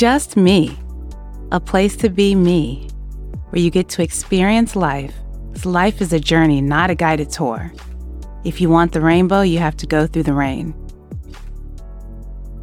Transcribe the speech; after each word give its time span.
Just 0.00 0.34
Me, 0.34 0.78
a 1.52 1.60
place 1.60 1.94
to 1.96 2.08
be 2.08 2.34
me, 2.34 2.88
where 3.50 3.60
you 3.60 3.70
get 3.70 3.90
to 3.90 4.02
experience 4.02 4.74
life. 4.74 5.14
life 5.66 6.00
is 6.00 6.14
a 6.14 6.18
journey, 6.18 6.62
not 6.62 6.88
a 6.88 6.94
guided 6.94 7.28
tour. 7.28 7.70
If 8.42 8.62
you 8.62 8.70
want 8.70 8.92
the 8.92 9.02
rainbow, 9.02 9.42
you 9.42 9.58
have 9.58 9.76
to 9.76 9.86
go 9.86 10.06
through 10.06 10.22
the 10.22 10.32
rain. 10.32 10.74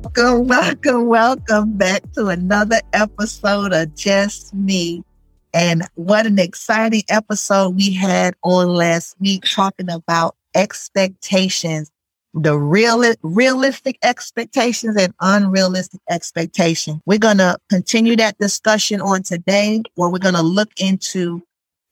Welcome, 0.02 0.48
welcome, 0.48 1.06
welcome 1.06 1.74
back 1.74 2.12
to 2.14 2.30
another 2.30 2.82
episode 2.94 3.72
of 3.72 3.94
Just 3.94 4.52
Me. 4.56 5.04
And 5.54 5.88
what 5.94 6.26
an 6.26 6.40
exciting 6.40 7.04
episode 7.08 7.76
we 7.76 7.94
had 7.94 8.34
on 8.42 8.70
last 8.70 9.16
week 9.20 9.44
talking 9.46 9.92
about 9.92 10.36
expectations 10.56 11.92
the 12.42 12.58
real, 12.58 13.04
realistic 13.24 13.98
expectations 14.04 14.96
and 14.96 15.14
unrealistic 15.20 16.02
expectations. 16.10 17.02
We're 17.06 17.18
going 17.18 17.40
to 17.40 17.58
continue 17.70 18.16
that 18.18 18.38
discussion 18.38 19.02
on 19.02 19.24
today 19.24 19.82
where 19.96 20.10
we're 20.10 20.20
going 20.20 20.36
to 20.36 20.42
look 20.42 20.70
into 20.78 21.42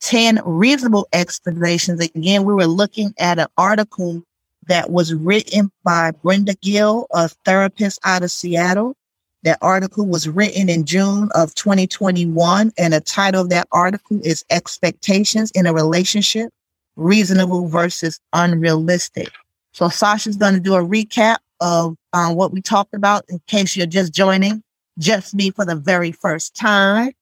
10 0.02 0.40
reasonable 0.44 1.08
expectations. 1.12 2.00
Again, 2.00 2.44
we 2.44 2.54
were 2.54 2.66
looking 2.66 3.12
at 3.18 3.38
an 3.38 3.48
article 3.56 4.22
that 4.68 4.90
was 4.90 5.14
written 5.14 5.70
by 5.84 6.10
Brenda 6.10 6.54
Gill, 6.62 7.06
a 7.12 7.28
therapist 7.44 7.98
out 8.04 8.22
of 8.22 8.30
Seattle. 8.30 8.94
That 9.42 9.58
article 9.62 10.06
was 10.06 10.28
written 10.28 10.68
in 10.68 10.84
June 10.84 11.28
of 11.34 11.54
2021, 11.54 12.72
and 12.76 12.92
the 12.92 13.00
title 13.00 13.42
of 13.42 13.50
that 13.50 13.68
article 13.70 14.20
is 14.24 14.44
Expectations 14.50 15.52
in 15.52 15.66
a 15.66 15.72
Relationship 15.72 16.50
Reasonable 16.96 17.68
versus 17.68 18.18
Unrealistic. 18.32 19.30
So 19.76 19.90
Sasha's 19.90 20.36
going 20.36 20.54
to 20.54 20.60
do 20.60 20.74
a 20.74 20.82
recap 20.82 21.36
of 21.60 21.98
um, 22.14 22.34
what 22.34 22.50
we 22.50 22.62
talked 22.62 22.94
about 22.94 23.26
in 23.28 23.42
case 23.46 23.76
you're 23.76 23.86
just 23.86 24.10
joining, 24.10 24.62
just 24.98 25.34
me 25.34 25.50
for 25.50 25.66
the 25.66 25.76
very 25.76 26.12
first 26.12 26.56
time. 26.56 27.12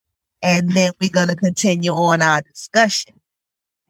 And 0.41 0.70
then 0.70 0.92
we're 1.01 1.11
going 1.11 1.27
to 1.27 1.34
continue 1.34 1.91
on 1.91 2.23
our 2.23 2.42
discussion. 2.42 3.14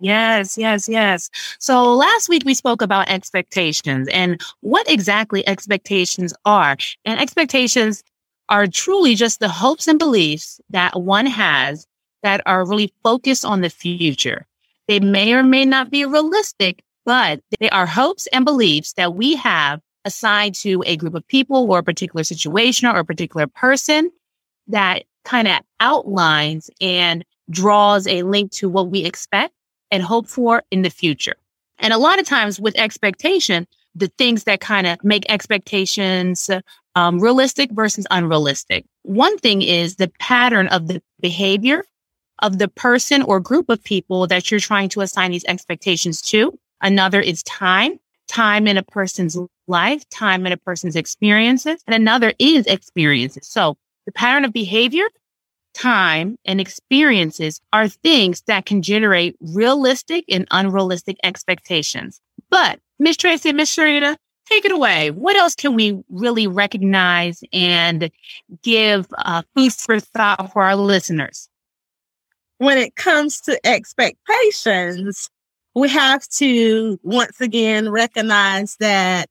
Yes, 0.01 0.57
yes, 0.57 0.89
yes. 0.89 1.29
So 1.59 1.93
last 1.95 2.31
week 2.31 2.45
we 2.47 2.55
spoke 2.55 2.81
about 2.81 3.11
expectations 3.11 4.09
and 4.11 4.41
what 4.63 4.91
exactly 4.91 5.47
expectations 5.47 6.33
are. 6.47 6.79
And 7.05 7.21
expectations 7.21 8.03
are 8.49 8.67
truly 8.67 9.15
just 9.15 9.41
the 9.41 9.49
hopes 9.51 9.89
and 9.89 9.99
beliefs 9.99 10.59
that 10.71 10.99
one 11.03 11.27
has 11.27 11.87
that 12.23 12.41
are 12.47 12.67
really 12.67 12.95
focused 13.03 13.45
on 13.45 13.61
the 13.61 13.69
future. 13.69 14.47
They 14.89 15.01
may 15.01 15.35
or 15.35 15.43
may 15.43 15.67
not 15.67 15.91
be 15.91 16.07
realistic, 16.07 16.83
but 17.05 17.41
they 17.61 17.71
are 17.71 17.87
hopes 17.87 18.27
and 18.29 18.45
beliefs 18.45 18.95
that 18.95 19.15
we 19.15 19.37
have 19.37 19.81
assigned 20.05 20.55
to 20.55 20.83
a 20.87 20.97
group 20.97 21.15
of 21.15 21.27
people 21.29 21.71
or 21.71 21.79
a 21.79 21.83
particular 21.83 22.25
situation 22.25 22.89
or 22.89 22.99
a 22.99 23.05
particular 23.05 23.47
person 23.47 24.11
that 24.69 25.05
kind 25.25 25.49
of 25.49 25.61
outlines 25.81 26.71
and 26.81 27.25
draws 27.51 28.07
a 28.07 28.23
link 28.23 28.53
to 28.53 28.69
what 28.69 28.89
we 28.91 29.05
expect 29.05 29.55
and 29.91 30.03
hope 30.03 30.27
for 30.27 30.63
in 30.71 30.83
the 30.83 30.91
future. 30.91 31.37
And 31.79 31.93
a 31.93 31.99
lot 31.99 32.19
of 32.19 32.27
times 32.27 32.61
with 32.61 32.77
expectation, 32.79 33.67
the 33.95 34.09
things 34.19 34.45
that 34.45 34.61
kind 34.61 34.87
of 34.87 35.03
make 35.05 35.31
expectations 35.31 36.51
um, 36.97 37.21
realistic 37.21 37.71
versus 37.73 38.07
unrealistic. 38.11 38.85
One 39.03 39.37
thing 39.39 39.63
is 39.63 39.97
the 39.97 40.13
pattern 40.19 40.69
of 40.69 40.89
the 40.89 41.03
behavior 41.21 41.85
of 42.41 42.59
the 42.59 42.69
person 42.69 43.23
or 43.23 43.41
group 43.41 43.69
of 43.69 43.83
people 43.83 44.27
that 44.27 44.51
you're 44.51 44.61
trying 44.61 44.89
to 44.91 45.01
assign 45.01 45.31
these 45.31 45.45
expectations 45.45 46.21
to. 46.23 46.59
Another 46.81 47.21
is 47.21 47.43
time, 47.45 47.99
time 48.29 48.67
in 48.67 48.77
a 48.77 48.83
person's 48.83 49.39
life, 49.67 50.09
time 50.11 50.47
in 50.47 50.53
a 50.53 50.57
person's 50.57 50.97
experiences. 50.97 51.83
And 51.87 51.95
another 51.95 52.33
is 52.39 52.67
experiences. 52.67 53.47
So 53.47 53.77
the 54.07 54.13
pattern 54.13 54.45
of 54.45 54.53
behavior, 54.53 55.07
time, 55.75 56.37
and 56.45 56.61
experiences 56.61 57.61
are 57.73 57.89
things 57.89 58.43
that 58.43 58.67
can 58.67 58.83
generate 58.83 59.37
realistic 59.41 60.25
and 60.29 60.47
unrealistic 60.51 61.17
expectations. 61.23 62.21
But 62.51 62.81
Miss 62.99 63.17
Tracy 63.17 63.53
Miss 63.53 63.75
Sharita, 63.75 64.17
take 64.49 64.65
it 64.65 64.73
away. 64.73 65.11
What 65.11 65.37
else 65.37 65.55
can 65.55 65.75
we 65.75 66.03
really 66.11 66.47
recognize 66.47 67.43
and 67.53 68.11
give 68.63 69.07
uh, 69.19 69.43
food 69.55 69.73
for 69.73 70.01
thought 70.01 70.53
for 70.53 70.63
our 70.63 70.77
listeners? 70.77 71.49
When 72.59 72.79
it 72.79 72.95
comes 72.95 73.41
to 73.43 73.59
expectations, 73.67 75.29
we 75.75 75.89
have 75.89 76.27
to 76.29 76.99
once 77.03 77.41
again 77.41 77.91
recognize 77.91 78.77
that 78.77 79.29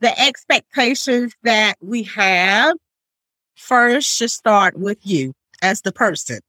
the 0.00 0.20
expectations 0.20 1.34
that 1.44 1.76
we 1.80 2.02
have 2.02 2.76
first 3.54 4.08
should 4.08 4.30
start 4.30 4.76
with 4.76 4.98
you 5.02 5.32
as 5.62 5.82
the 5.82 5.92
person. 5.92 6.40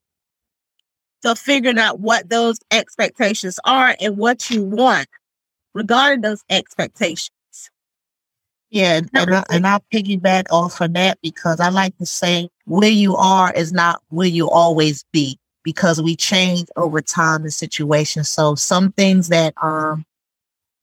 So 1.24 1.36
figuring 1.36 1.80
out 1.80 2.00
what 2.00 2.30
those 2.30 2.60
expectations 2.72 3.60
are 3.64 3.96
and 4.00 4.18
what 4.18 4.50
you 4.50 4.64
want 4.64 5.08
regarding 5.74 6.22
those 6.22 6.44
expectations. 6.50 7.32
Yeah, 8.70 9.02
and, 9.14 9.34
I, 9.34 9.44
and 9.50 9.66
I'll 9.66 9.84
piggyback 9.94 10.46
off 10.52 10.82
of 10.82 10.94
that 10.94 11.20
because 11.22 11.62
I 11.62 11.70
like 11.70 11.98
to 12.00 12.06
say 12.06 12.50
where 12.66 12.90
you 12.90 13.16
are 13.16 13.54
is 13.54 13.72
not 13.72 14.02
where 14.10 14.28
you 14.28 14.50
always 14.50 15.06
be 15.14 15.40
because 15.68 16.02
we 16.02 16.16
change 16.16 16.70
over 16.78 17.02
time 17.02 17.42
and 17.44 17.52
situations. 17.52 18.30
So 18.30 18.56
some 18.56 18.94
things 18.94 19.28
that 19.28 19.54
um 19.62 20.06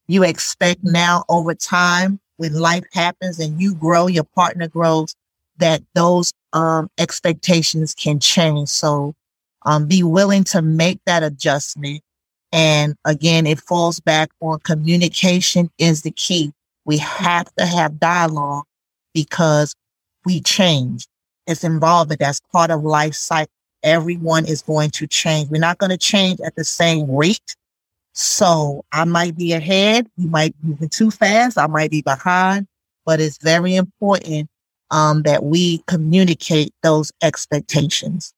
you 0.09 0.25
expect 0.25 0.85
now 0.85 1.25
over 1.31 1.55
time 1.55 2.21
when 2.37 2.53
life 2.55 2.85
happens 2.93 3.41
and 3.41 3.63
you 3.63 3.75
grow, 3.75 4.09
your 4.09 4.25
partner 4.25 4.69
grows, 4.69 5.15
that 5.57 5.83
those 5.95 6.35
um 6.53 6.91
expectations 6.99 7.95
can 7.95 8.21
change. 8.21 8.69
So 8.69 9.15
um 9.65 9.87
be 9.89 10.03
willing 10.03 10.45
to 10.45 10.61
make 10.61 11.01
that 11.07 11.23
adjustment. 11.23 12.03
And 12.53 12.95
again, 13.07 13.47
it 13.47 13.61
falls 13.61 14.01
back 14.01 14.29
on 14.43 14.59
communication 14.61 15.71
is 15.79 16.03
the 16.03 16.11
key. 16.11 16.53
We 16.85 16.99
have 16.99 17.51
to 17.55 17.65
have 17.65 17.99
dialogue 17.99 18.65
because 19.15 19.75
we 20.27 20.43
change. 20.43 21.07
It's 21.47 21.65
involved. 21.65 22.15
That's 22.19 22.41
part 22.53 22.71
of 22.71 22.85
life 22.85 23.15
cycle 23.15 23.51
everyone 23.85 24.47
is 24.47 24.63
going 24.63 24.91
to 24.91 25.07
change. 25.07 25.51
We're 25.51 25.61
not 25.61 25.79
going 25.79 25.91
to 25.91 25.99
change 25.99 26.41
at 26.41 26.57
the 26.57 26.65
same 26.65 27.09
rate. 27.11 27.55
So 28.15 28.85
I 28.93 29.05
might 29.05 29.37
be 29.37 29.53
ahead. 29.53 30.09
You 30.17 30.29
might 30.29 30.61
be 30.61 30.69
moving 30.69 30.89
too 30.89 31.11
fast. 31.11 31.59
I 31.59 31.67
might 31.67 31.91
be 31.91 32.03
behind, 32.03 32.67
but 33.05 33.21
it's 33.21 33.39
very 33.39 33.77
important 33.77 34.49
um, 34.91 35.23
that 35.23 35.45
we 35.45 35.79
communicate 35.87 36.73
those 36.83 37.13
expectations, 37.23 38.33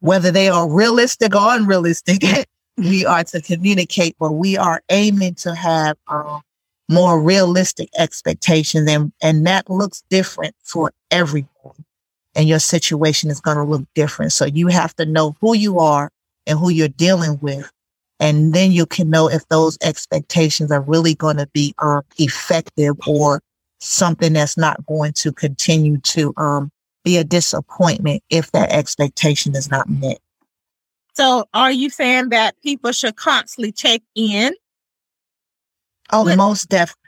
whether 0.00 0.30
they 0.30 0.48
are 0.48 0.68
realistic 0.68 1.34
or 1.34 1.54
unrealistic. 1.54 2.22
we 2.76 3.06
are 3.06 3.24
to 3.24 3.40
communicate, 3.40 4.16
but 4.18 4.32
we 4.32 4.56
are 4.58 4.82
aiming 4.90 5.34
to 5.36 5.54
have 5.54 5.96
um, 6.08 6.42
more 6.88 7.20
realistic 7.20 7.88
expectations, 7.96 8.90
and 8.90 9.12
and 9.22 9.46
that 9.46 9.70
looks 9.70 10.02
different 10.10 10.54
for 10.64 10.92
everyone 11.10 11.85
and 12.36 12.48
your 12.48 12.58
situation 12.58 13.30
is 13.30 13.40
going 13.40 13.56
to 13.56 13.64
look 13.64 13.82
different. 13.94 14.32
So 14.32 14.44
you 14.44 14.68
have 14.68 14.94
to 14.96 15.06
know 15.06 15.36
who 15.40 15.56
you 15.56 15.80
are 15.80 16.10
and 16.46 16.58
who 16.58 16.70
you're 16.70 16.88
dealing 16.88 17.38
with. 17.40 17.70
And 18.20 18.54
then 18.54 18.72
you 18.72 18.86
can 18.86 19.10
know 19.10 19.28
if 19.28 19.46
those 19.48 19.76
expectations 19.82 20.70
are 20.70 20.80
really 20.80 21.14
going 21.14 21.38
to 21.38 21.48
be 21.52 21.74
um, 21.78 22.02
effective 22.18 22.94
or 23.06 23.42
something 23.80 24.34
that's 24.34 24.56
not 24.56 24.84
going 24.86 25.12
to 25.14 25.32
continue 25.32 25.98
to 25.98 26.32
um, 26.36 26.70
be 27.04 27.16
a 27.16 27.24
disappointment 27.24 28.22
if 28.30 28.52
that 28.52 28.70
expectation 28.70 29.54
is 29.54 29.70
not 29.70 29.88
met. 29.88 30.18
So 31.14 31.46
are 31.54 31.72
you 31.72 31.88
saying 31.88 32.28
that 32.30 32.60
people 32.62 32.92
should 32.92 33.16
constantly 33.16 33.72
check 33.72 34.02
in? 34.14 34.54
Oh, 36.12 36.24
with- 36.24 36.36
most 36.36 36.68
definitely. 36.68 37.02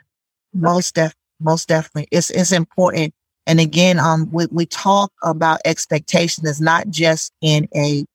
Most 0.53 0.95
def 0.95 1.13
most 1.39 1.67
definitely. 1.67 2.07
It's 2.11 2.31
it's 2.31 2.51
important 2.51 3.13
and 3.49 3.59
again, 3.59 3.97
um, 3.97 4.29
we, 4.31 4.45
we 4.51 4.67
talk 4.67 5.11
about 5.23 5.59
expectations 5.65 6.61
not 6.61 6.87
just 6.91 7.33
in 7.41 7.67
a, 7.75 8.05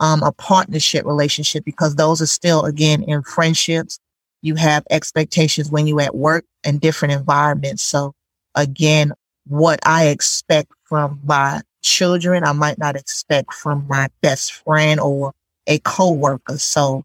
um, 0.00 0.20
a 0.24 0.32
partnership 0.32 1.06
relationship 1.06 1.64
because 1.64 1.94
those 1.94 2.20
are 2.20 2.26
still, 2.26 2.64
again, 2.64 3.04
in 3.04 3.22
friendships. 3.22 4.00
You 4.42 4.56
have 4.56 4.82
expectations 4.90 5.70
when 5.70 5.86
you 5.86 6.00
at 6.00 6.16
work 6.16 6.44
and 6.64 6.80
different 6.80 7.12
environments. 7.12 7.84
So 7.84 8.14
again, 8.56 9.12
what 9.46 9.78
I 9.86 10.08
expect 10.08 10.72
from 10.82 11.20
my 11.24 11.60
children, 11.82 12.42
I 12.42 12.50
might 12.50 12.78
not 12.78 12.96
expect 12.96 13.54
from 13.54 13.86
my 13.88 14.08
best 14.22 14.54
friend 14.54 14.98
or 14.98 15.32
a 15.68 15.78
coworker. 15.78 16.58
So 16.58 17.04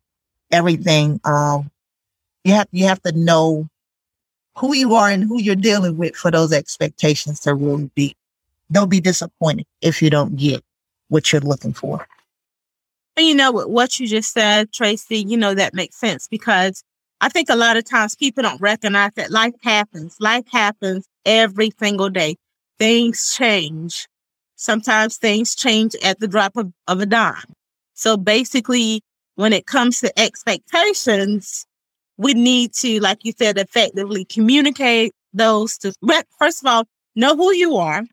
everything, 0.51 1.21
um, 1.23 1.69
you 2.43 2.53
have, 2.53 2.67
you 2.71 2.85
have 2.85 3.01
to 3.03 3.11
know 3.11 3.67
who 4.57 4.75
you 4.75 4.93
are 4.95 5.09
and 5.09 5.23
who 5.23 5.41
you're 5.41 5.55
dealing 5.55 5.97
with 5.97 6.15
for 6.15 6.31
those 6.31 6.53
expectations 6.53 7.39
to 7.41 7.53
really 7.53 7.91
be. 7.95 8.15
Don't 8.71 8.89
be 8.89 9.01
disappointed 9.01 9.65
if 9.81 10.01
you 10.01 10.09
don't 10.09 10.35
get 10.35 10.63
what 11.09 11.31
you're 11.31 11.41
looking 11.41 11.73
for. 11.73 12.07
And 13.17 13.25
you 13.25 13.35
know 13.35 13.51
what 13.51 13.99
you 13.99 14.07
just 14.07 14.33
said, 14.33 14.73
Tracy, 14.73 15.19
you 15.19 15.37
know, 15.37 15.53
that 15.53 15.73
makes 15.73 15.95
sense 15.97 16.27
because 16.27 16.83
I 17.21 17.29
think 17.29 17.49
a 17.49 17.55
lot 17.55 17.77
of 17.77 17.85
times 17.85 18.15
people 18.15 18.43
don't 18.43 18.59
recognize 18.61 19.11
that 19.15 19.31
life 19.31 19.53
happens. 19.63 20.17
Life 20.19 20.45
happens 20.51 21.07
every 21.25 21.71
single 21.79 22.09
day. 22.09 22.35
Things 22.77 23.33
change. 23.35 24.07
sometimes 24.55 25.17
things 25.17 25.55
change 25.55 25.95
at 26.03 26.19
the 26.19 26.27
drop 26.27 26.55
of, 26.57 26.71
of 26.87 26.99
a 27.01 27.05
dime. 27.05 27.53
So 27.93 28.17
basically, 28.17 29.01
when 29.35 29.53
it 29.53 29.65
comes 29.65 29.99
to 30.01 30.19
expectations, 30.19 31.65
we 32.17 32.33
need 32.33 32.73
to, 32.73 32.99
like 32.99 33.25
you 33.25 33.33
said, 33.37 33.57
effectively 33.57 34.25
communicate 34.25 35.13
those 35.33 35.77
to, 35.79 35.93
first 36.39 36.63
of 36.63 36.67
all, 36.67 36.85
know 37.15 37.35
who 37.35 37.53
you 37.53 37.75
are, 37.77 38.03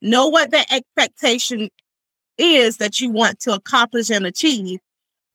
know 0.00 0.28
what 0.28 0.50
the 0.50 0.64
expectation 0.72 1.68
is 2.38 2.78
that 2.78 3.00
you 3.00 3.10
want 3.10 3.40
to 3.40 3.52
accomplish 3.52 4.10
and 4.10 4.26
achieve, 4.26 4.80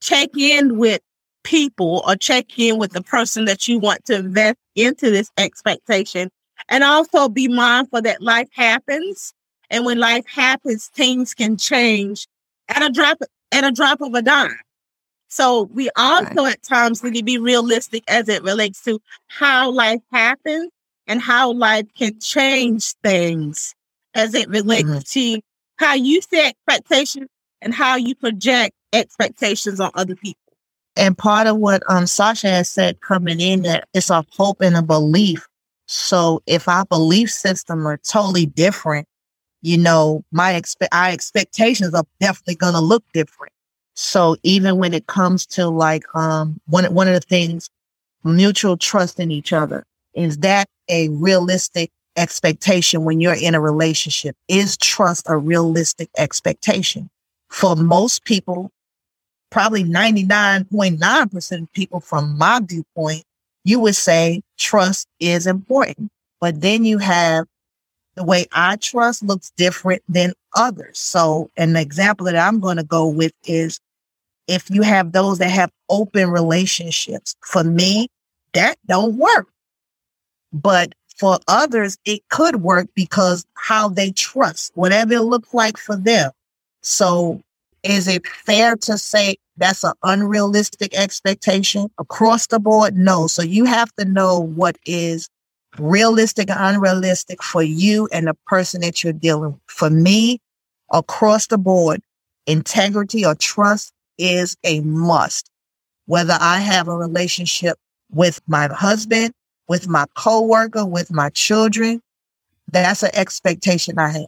check 0.00 0.30
in 0.36 0.78
with 0.78 1.00
people 1.44 2.02
or 2.06 2.16
check 2.16 2.58
in 2.58 2.78
with 2.78 2.92
the 2.92 3.02
person 3.02 3.44
that 3.46 3.68
you 3.68 3.78
want 3.78 4.04
to 4.04 4.16
invest 4.16 4.56
into 4.74 5.10
this 5.10 5.30
expectation. 5.38 6.30
And 6.68 6.84
also 6.84 7.28
be 7.28 7.48
mindful 7.48 8.02
that 8.02 8.20
life 8.20 8.48
happens. 8.52 9.32
And 9.70 9.84
when 9.86 9.98
life 9.98 10.26
happens, 10.26 10.88
things 10.88 11.34
can 11.34 11.56
change 11.56 12.26
at 12.68 12.82
a 12.82 12.90
drop 12.90 13.18
at 13.52 13.64
a 13.64 13.70
drop 13.70 14.00
of 14.00 14.12
a 14.14 14.22
dime. 14.22 14.58
So 15.28 15.64
we 15.72 15.90
also 15.96 16.44
right. 16.44 16.54
at 16.54 16.62
times 16.62 17.02
need 17.04 17.14
to 17.14 17.22
be 17.22 17.38
realistic 17.38 18.02
as 18.08 18.28
it 18.28 18.42
relates 18.42 18.82
to 18.84 19.00
how 19.26 19.70
life 19.70 20.00
happens 20.10 20.70
and 21.06 21.20
how 21.20 21.52
life 21.52 21.86
can 21.96 22.18
change 22.18 22.92
things 23.04 23.74
as 24.14 24.34
it 24.34 24.48
relates 24.48 24.88
mm-hmm. 24.88 24.98
to 25.00 25.40
how 25.76 25.94
you 25.94 26.20
set 26.22 26.54
expectations 26.54 27.28
and 27.60 27.74
how 27.74 27.96
you 27.96 28.14
project 28.14 28.74
expectations 28.92 29.80
on 29.80 29.90
other 29.94 30.16
people. 30.16 30.40
And 30.96 31.16
part 31.16 31.46
of 31.46 31.58
what 31.58 31.82
um, 31.88 32.06
Sasha 32.06 32.48
has 32.48 32.68
said 32.68 33.00
coming 33.00 33.40
in 33.40 33.62
that 33.62 33.86
it's 33.94 34.10
a 34.10 34.24
hope 34.32 34.60
and 34.60 34.76
a 34.76 34.82
belief. 34.82 35.46
So 35.86 36.42
if 36.46 36.68
our 36.68 36.84
belief 36.84 37.30
system 37.30 37.86
are 37.86 37.98
totally 37.98 38.46
different, 38.46 39.06
you 39.62 39.78
know, 39.78 40.24
my 40.32 40.54
expect 40.54 40.94
our 40.94 41.08
expectations 41.08 41.94
are 41.94 42.04
definitely 42.20 42.56
gonna 42.56 42.80
look 42.80 43.04
different. 43.12 43.52
So 44.00 44.36
even 44.44 44.78
when 44.78 44.94
it 44.94 45.08
comes 45.08 45.44
to 45.46 45.66
like 45.68 46.04
um 46.14 46.60
one 46.66 46.84
one 46.94 47.08
of 47.08 47.14
the 47.14 47.20
things, 47.20 47.68
mutual 48.22 48.76
trust 48.76 49.18
in 49.18 49.32
each 49.32 49.52
other, 49.52 49.84
is 50.14 50.38
that 50.38 50.68
a 50.88 51.08
realistic 51.08 51.90
expectation 52.16 53.04
when 53.04 53.20
you're 53.20 53.34
in 53.34 53.56
a 53.56 53.60
relationship? 53.60 54.36
Is 54.46 54.76
trust 54.76 55.26
a 55.28 55.36
realistic 55.36 56.10
expectation? 56.16 57.10
For 57.48 57.74
most 57.74 58.22
people, 58.22 58.70
probably 59.50 59.82
99.9% 59.82 61.62
of 61.62 61.72
people 61.72 61.98
from 61.98 62.38
my 62.38 62.60
viewpoint, 62.62 63.24
you 63.64 63.80
would 63.80 63.96
say 63.96 64.42
trust 64.58 65.08
is 65.18 65.48
important. 65.48 66.12
But 66.40 66.60
then 66.60 66.84
you 66.84 66.98
have 66.98 67.46
the 68.14 68.22
way 68.22 68.46
I 68.52 68.76
trust 68.76 69.24
looks 69.24 69.50
different 69.56 70.02
than 70.08 70.34
others. 70.54 71.00
So 71.00 71.50
an 71.56 71.74
example 71.74 72.26
that 72.26 72.36
I'm 72.36 72.60
going 72.60 72.76
to 72.76 72.84
go 72.84 73.08
with 73.08 73.32
is 73.44 73.80
if 74.48 74.68
you 74.70 74.82
have 74.82 75.12
those 75.12 75.38
that 75.38 75.50
have 75.50 75.70
open 75.88 76.30
relationships, 76.30 77.36
for 77.44 77.62
me, 77.62 78.08
that 78.54 78.76
don't 78.86 79.16
work. 79.16 79.46
But 80.52 80.94
for 81.16 81.38
others, 81.46 81.98
it 82.04 82.26
could 82.30 82.56
work 82.62 82.88
because 82.94 83.44
how 83.54 83.88
they 83.88 84.10
trust, 84.10 84.72
whatever 84.74 85.14
it 85.14 85.22
looks 85.22 85.52
like 85.52 85.76
for 85.76 85.96
them. 85.96 86.32
So 86.82 87.42
is 87.82 88.08
it 88.08 88.26
fair 88.26 88.76
to 88.76 88.96
say 88.96 89.36
that's 89.56 89.84
an 89.84 89.92
unrealistic 90.02 90.96
expectation 90.96 91.90
across 91.98 92.46
the 92.46 92.58
board? 92.58 92.96
No. 92.96 93.26
So 93.26 93.42
you 93.42 93.64
have 93.66 93.92
to 93.96 94.04
know 94.04 94.40
what 94.40 94.78
is 94.86 95.28
realistic 95.78 96.50
and 96.50 96.76
unrealistic 96.76 97.42
for 97.42 97.62
you 97.62 98.08
and 98.12 98.26
the 98.26 98.36
person 98.46 98.80
that 98.80 99.04
you're 99.04 99.12
dealing 99.12 99.52
with. 99.52 99.60
For 99.66 99.90
me, 99.90 100.40
across 100.92 101.48
the 101.48 101.58
board, 101.58 102.00
integrity 102.46 103.26
or 103.26 103.34
trust 103.34 103.92
is 104.18 104.56
a 104.64 104.80
must. 104.80 105.50
Whether 106.06 106.36
I 106.40 106.58
have 106.58 106.88
a 106.88 106.96
relationship 106.96 107.78
with 108.10 108.40
my 108.46 108.68
husband, 108.68 109.32
with 109.68 109.88
my 109.88 110.06
coworker, 110.14 110.84
with 110.84 111.12
my 111.12 111.30
children, 111.30 112.00
that's 112.70 113.02
an 113.02 113.10
expectation 113.14 113.98
I 113.98 114.08
have 114.10 114.26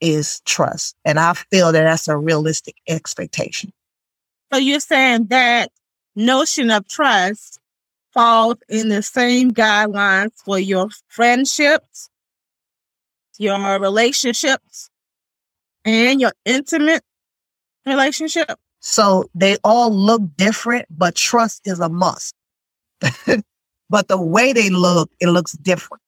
is 0.00 0.40
trust. 0.46 0.96
And 1.04 1.18
I 1.18 1.34
feel 1.34 1.72
that 1.72 1.82
that's 1.82 2.08
a 2.08 2.16
realistic 2.16 2.76
expectation. 2.88 3.72
So 4.52 4.58
you're 4.58 4.80
saying 4.80 5.26
that 5.26 5.70
notion 6.16 6.70
of 6.70 6.88
trust 6.88 7.58
falls 8.12 8.56
in 8.68 8.88
the 8.88 9.02
same 9.02 9.52
guidelines 9.52 10.32
for 10.44 10.58
your 10.58 10.88
friendships, 11.08 12.08
your 13.38 13.78
relationships, 13.78 14.90
and 15.84 16.20
your 16.20 16.32
intimate 16.44 17.02
relationship? 17.86 18.58
So 18.80 19.30
they 19.34 19.56
all 19.62 19.90
look 19.94 20.22
different, 20.36 20.86
but 20.90 21.14
trust 21.14 21.62
is 21.66 21.80
a 21.80 21.88
must. 21.88 22.34
but 23.90 24.08
the 24.08 24.20
way 24.20 24.52
they 24.52 24.70
look, 24.70 25.10
it 25.20 25.28
looks 25.28 25.52
different. 25.52 26.02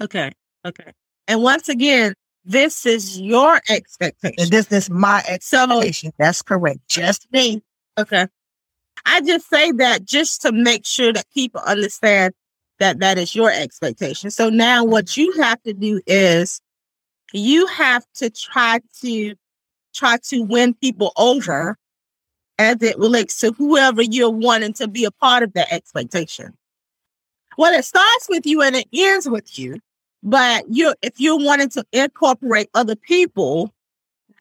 Okay. 0.00 0.32
Okay. 0.66 0.92
And 1.28 1.42
once 1.42 1.68
again, 1.68 2.14
this 2.44 2.84
is 2.84 3.20
your 3.20 3.60
expectation. 3.68 4.34
And 4.38 4.50
this 4.50 4.70
is 4.72 4.90
my 4.90 5.22
expectation. 5.28 6.10
So, 6.10 6.14
That's 6.18 6.42
correct. 6.42 6.80
Just 6.88 7.28
me. 7.32 7.62
Okay. 7.96 8.26
I 9.06 9.20
just 9.20 9.48
say 9.48 9.72
that 9.72 10.04
just 10.04 10.42
to 10.42 10.52
make 10.52 10.84
sure 10.84 11.12
that 11.12 11.26
people 11.32 11.60
understand 11.60 12.34
that 12.78 12.98
that 12.98 13.18
is 13.18 13.34
your 13.34 13.50
expectation. 13.50 14.30
So 14.30 14.48
now 14.48 14.84
what 14.84 15.16
you 15.16 15.32
have 15.40 15.62
to 15.62 15.72
do 15.72 16.00
is 16.06 16.60
you 17.32 17.66
have 17.66 18.04
to 18.16 18.30
try 18.30 18.80
to 19.02 19.34
try 19.92 20.18
to 20.28 20.42
win 20.42 20.74
people 20.74 21.12
over 21.16 21.76
as 22.58 22.82
it 22.82 22.98
relates 22.98 23.40
to 23.40 23.52
whoever 23.52 24.02
you're 24.02 24.30
wanting 24.30 24.72
to 24.74 24.88
be 24.88 25.04
a 25.04 25.10
part 25.10 25.42
of 25.42 25.52
that 25.54 25.72
expectation. 25.72 26.54
Well, 27.58 27.74
it 27.74 27.84
starts 27.84 28.28
with 28.28 28.46
you 28.46 28.62
and 28.62 28.76
it 28.76 28.86
ends 28.92 29.28
with 29.28 29.58
you. 29.58 29.78
But 30.22 30.64
you 30.68 30.94
if 31.02 31.20
you're 31.20 31.38
wanting 31.38 31.70
to 31.70 31.84
incorporate 31.92 32.70
other 32.74 32.94
people, 32.94 33.72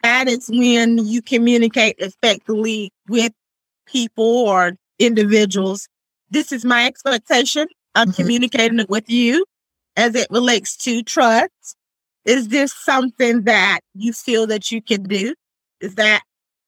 that 0.03 0.27
is 0.27 0.49
when 0.49 0.99
you 0.99 1.21
communicate 1.21 1.95
effectively 1.97 2.91
with 3.07 3.33
people 3.87 4.23
or 4.25 4.73
individuals. 4.99 5.87
This 6.29 6.51
is 6.51 6.63
my 6.63 6.85
expectation. 6.85 7.67
I'm 7.95 8.09
mm-hmm. 8.09 8.21
communicating 8.21 8.79
it 8.79 8.89
with 8.89 9.09
you 9.09 9.45
as 9.97 10.15
it 10.15 10.27
relates 10.29 10.77
to 10.77 11.03
trust. 11.03 11.75
Is 12.25 12.49
this 12.49 12.71
something 12.71 13.43
that 13.43 13.79
you 13.95 14.13
feel 14.13 14.45
that 14.47 14.71
you 14.71 14.81
can 14.81 15.03
do? 15.03 15.33
Is 15.81 15.95
that 15.95 16.21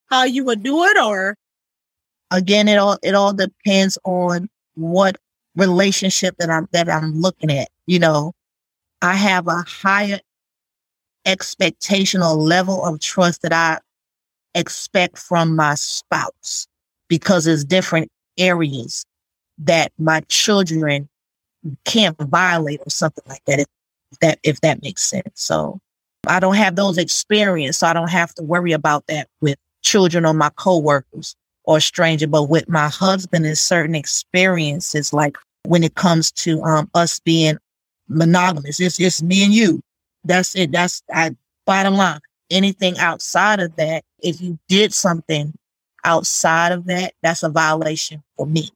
how 0.10 0.24
you 0.24 0.43
would 0.46 0.63
do 0.63 0.84
it 0.84 0.98
or? 0.98 1.36
Again, 2.32 2.67
it 2.67 2.77
all, 2.77 2.98
it 3.03 3.13
all 3.13 3.34
depends 3.34 3.98
on 4.03 4.50
what 4.75 5.17
relationship 5.55 6.36
that 6.39 6.50
I'm, 6.50 6.67
that 6.72 6.89
I'm 6.89 7.13
looking 7.22 7.51
at. 7.51 7.70
You 7.86 8.00
know, 8.00 8.34
I 9.01 9.13
have 9.13 9.48
a 9.48 9.63
higher 9.67 10.20
expectational 11.25 12.38
level 12.38 12.84
of 12.84 13.00
trust 13.00 13.43
that 13.43 13.53
I 13.53 13.79
expect 14.55 15.17
from 15.17 15.55
my 15.55 15.75
spouse 15.75 16.67
because 17.08 17.48
it's 17.48 17.63
different 17.63 18.10
areas 18.38 19.05
that 19.60 19.91
my 19.98 20.22
children 20.22 21.08
can't 21.86 22.17
violate 22.20 22.82
or 22.86 22.89
something 22.89 23.24
like 23.27 23.43
that. 23.46 23.60
If 23.60 24.20
that, 24.22 24.39
if 24.43 24.62
that 24.62 24.82
makes 24.82 25.03
sense. 25.03 25.29
So 25.36 25.79
I 26.27 26.39
don't 26.39 26.56
have 26.56 26.75
those 26.75 26.98
experience, 26.98 27.77
so 27.77 27.88
I 27.88 27.94
don't 27.94 28.10
have 28.10 28.34
to 28.36 28.44
worry 28.44 28.72
about 28.72 29.06
that 29.08 29.27
with 29.42 29.58
children 29.82 30.25
or 30.25 30.34
my 30.34 30.50
coworkers 30.56 31.36
or 31.65 31.80
stranger. 31.80 32.27
But 32.27 32.44
with 32.44 32.70
my 32.70 32.88
husband 32.88 33.46
and 33.46 33.58
certain 33.58 33.96
experiences, 33.96 35.13
like 35.13 35.38
when 35.65 35.84
it 35.84 35.96
comes 35.96 36.32
to 36.32 36.62
um, 36.63 36.89
us 36.94 37.20
being 37.20 37.58
monogamous, 38.08 38.80
it's 38.80 38.98
just 38.98 39.24
me 39.24 39.44
and 39.44 39.53
you. 39.53 39.82
That's 40.24 40.56
it. 40.56 40.72
That's 40.72 41.03
I 41.13 41.36
bottom 41.65 41.96
line. 41.96 42.20
Anything 42.50 42.98
outside 42.98 43.60
of 43.60 43.75
that, 43.77 44.03
if 44.20 44.39
you 44.42 44.60
did 44.68 44.94
something 44.94 45.53
outside 46.03 46.72
of 46.72 46.86
that, 46.86 47.13
that's 47.22 47.44
a 47.44 47.50
violation 47.50 48.22
for 48.38 48.46
me. 48.46 48.70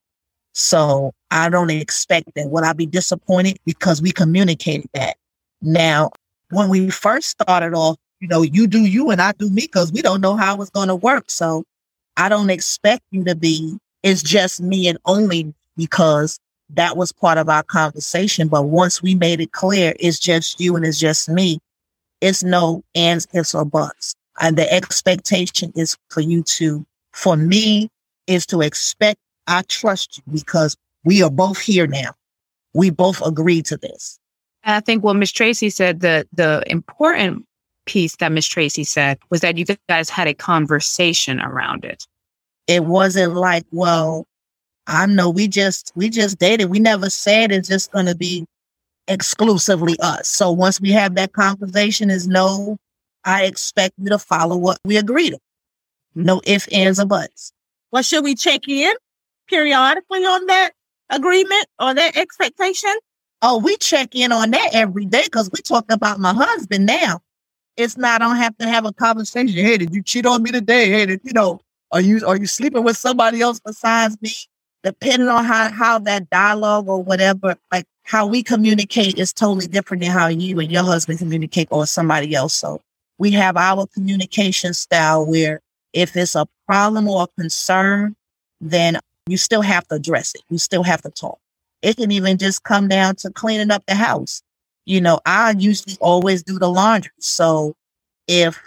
So 0.54 1.14
I 1.30 1.50
don't 1.50 1.70
expect 1.70 2.32
that. 2.36 2.50
Would 2.50 2.64
I 2.64 2.74
be 2.74 2.86
disappointed 2.88 3.60
because 3.66 4.02
we 4.02 4.12
communicated 4.12 4.90
that? 4.94 5.18
Now, 5.62 6.12
when 6.50 6.70
we 6.70 6.90
first 6.90 7.30
started 7.30 7.74
off, 7.74 7.98
you 8.20 8.28
know, 8.28 8.42
you 8.42 8.68
do 8.68 8.86
you 8.86 9.12
and 9.12 9.22
I 9.22 9.34
do 9.34 9.50
me 9.50 9.64
because 9.64 9.92
we 9.92 10.02
don't 10.02 10.22
know 10.22 10.36
how 10.36 10.60
it's 10.62 10.72
going 10.72 10.88
to 10.88 10.96
work. 10.96 11.30
So 11.30 11.64
I 12.16 12.30
don't 12.30 12.50
expect 12.50 13.04
you 13.12 13.24
to 13.26 13.36
be, 13.36 13.78
it's 14.04 14.24
just 14.24 14.62
me 14.62 14.88
and 14.88 14.98
only 15.06 15.54
because 15.76 16.40
that 16.70 16.98
was 16.98 17.12
part 17.12 17.38
of 17.38 17.50
our 17.50 17.64
conversation. 17.64 18.48
But 18.48 18.64
once 18.64 19.02
we 19.02 19.16
made 19.16 19.40
it 19.40 19.52
clear, 19.52 19.94
it's 20.00 20.20
just 20.20 20.60
you 20.60 20.76
and 20.76 20.86
it's 20.86 21.00
just 21.00 21.30
me, 21.30 21.60
it's 22.22 22.44
no 22.44 22.84
ands, 22.96 23.28
ifs, 23.34 23.54
or 23.54 23.66
buts. 23.66 24.16
And 24.40 24.58
the 24.58 24.72
expectation 24.72 25.72
is 25.76 25.98
for 26.10 26.22
you 26.22 26.44
to, 26.44 26.86
for 27.12 27.38
me, 27.38 27.90
is 28.28 28.46
to 28.48 28.62
expect 28.62 29.20
I 29.48 29.62
trust 29.64 30.18
you 30.18 30.24
because 30.32 30.76
we 31.04 31.24
are 31.24 31.30
both 31.30 31.58
here 31.58 31.88
now. 31.88 32.12
We 32.74 32.90
both 32.90 33.26
agreed 33.26 33.66
to 33.68 33.78
this. 33.78 34.20
I 34.68 34.82
think 34.82 35.04
what 35.04 35.16
Miss 35.16 35.32
Tracy 35.32 35.70
said, 35.70 36.02
the 36.02 36.28
the 36.34 36.62
important 36.68 37.46
piece 37.86 38.18
that 38.18 38.32
Miss 38.32 38.46
Tracy 38.46 38.84
said 38.84 39.18
was 39.30 39.40
that 39.42 39.58
you 39.58 39.66
guys 39.88 40.10
had 40.10 40.28
a 40.28 40.34
conversation 40.34 41.40
around 41.40 41.86
it. 41.86 42.06
It 42.68 42.84
wasn't 42.84 43.36
like, 43.36 43.66
well, 43.72 44.26
I 44.86 45.06
know 45.06 45.30
we 45.30 45.48
just 45.48 45.94
we 45.96 46.10
just 46.10 46.38
dated. 46.38 46.70
We 46.70 46.80
never 46.80 47.10
said 47.10 47.52
it's 47.52 47.70
just 47.70 47.92
gonna 47.92 48.14
be 48.14 48.46
exclusively 49.08 49.98
us. 50.02 50.28
So 50.28 50.52
once 50.52 50.82
we 50.82 50.92
have 50.92 51.16
that 51.16 51.32
conversation, 51.32 52.10
is 52.10 52.28
no, 52.28 52.78
I 53.24 53.46
expect 53.46 53.94
you 53.98 54.10
to 54.10 54.20
follow 54.20 54.58
what 54.58 54.80
we 54.84 54.98
agreed 54.98 55.34
on. 55.34 55.40
No 56.14 56.42
ifs, 56.46 56.68
ands, 56.70 57.00
or 57.00 57.06
buts. 57.06 57.54
Well, 57.92 58.04
should 58.04 58.24
we 58.24 58.36
check 58.36 58.68
in 58.68 58.94
periodically 59.48 60.26
on 60.26 60.46
that 60.48 60.72
agreement 61.10 61.68
or 61.80 61.94
that 61.94 62.18
expectation? 62.18 62.94
Oh, 63.42 63.60
we 63.60 63.78
check 63.78 64.16
in 64.16 64.32
on 64.32 64.52
that 64.52 64.70
every 64.74 65.06
day 65.06 65.24
because 65.26 65.50
we 65.52 65.62
talk 65.62 65.92
about 65.92 66.20
my 66.20 66.34
husband 66.34 66.86
now. 66.88 67.22
It's 67.76 67.96
not, 67.96 68.22
I 68.22 68.26
don't 68.26 68.38
have 68.38 68.58
to 68.58 68.68
have 68.68 68.86
a 68.86 68.94
conversation. 68.94 69.50
Hey, 69.50 69.78
did 69.78 69.94
you 69.94 70.02
cheat 70.02 70.26
on 70.26 70.42
me 70.42 70.52
today? 70.52 70.90
Hey, 70.90 71.06
did, 71.06 71.22
you 71.24 71.34
know, 71.34 71.62
are 71.92 72.02
you 72.02 72.26
are 72.26 72.36
you 72.38 72.48
sleeping 72.48 72.84
with 72.84 72.98
somebody 72.98 73.42
else 73.42 73.60
besides 73.60 74.18
me? 74.22 74.32
Depending 74.84 75.28
on 75.30 75.46
how 75.46 75.72
how 75.72 76.00
that 76.00 76.30
dialogue 76.30 76.88
or 76.90 77.04
whatever, 77.04 77.56
like 77.72 77.86
how 78.04 78.26
we 78.26 78.42
communicate 78.42 79.20
is 79.20 79.34
totally 79.34 79.68
different 79.68 80.02
than 80.02 80.12
how 80.12 80.28
you 80.28 80.60
and 80.60 80.72
your 80.72 80.84
husband 80.84 81.20
communicate 81.20 81.68
or 81.72 81.86
somebody 81.86 82.34
else. 82.34 82.56
So 82.56 82.82
we 83.20 83.32
have 83.32 83.56
our 83.58 83.86
communication 83.88 84.74
style 84.74 85.26
where 85.26 85.62
if 85.94 86.18
it's 86.18 86.36
a 86.36 86.48
problem 86.68 87.08
or 87.08 87.24
a 87.24 87.42
concern, 87.42 88.16
then 88.60 89.00
you 89.28 89.38
still 89.38 89.62
have 89.62 89.88
to 89.90 89.96
address 89.96 90.34
it. 90.36 90.42
You 90.50 90.58
still 90.58 90.84
have 90.84 91.02
to 91.04 91.10
talk. 91.12 91.40
It 91.82 91.98
can 91.98 92.12
even 92.12 92.38
just 92.38 92.64
come 92.64 92.88
down 92.88 93.16
to 93.18 93.32
cleaning 93.32 93.72
up 93.72 93.86
the 93.86 93.96
house. 93.96 94.42
You 94.86 95.02
know, 95.02 95.20
I 95.26 95.52
usually 95.58 95.98
always 96.00 96.44
do 96.44 96.60
the 96.60 96.70
laundry. 96.70 97.12
So 97.20 97.76
if 98.28 98.60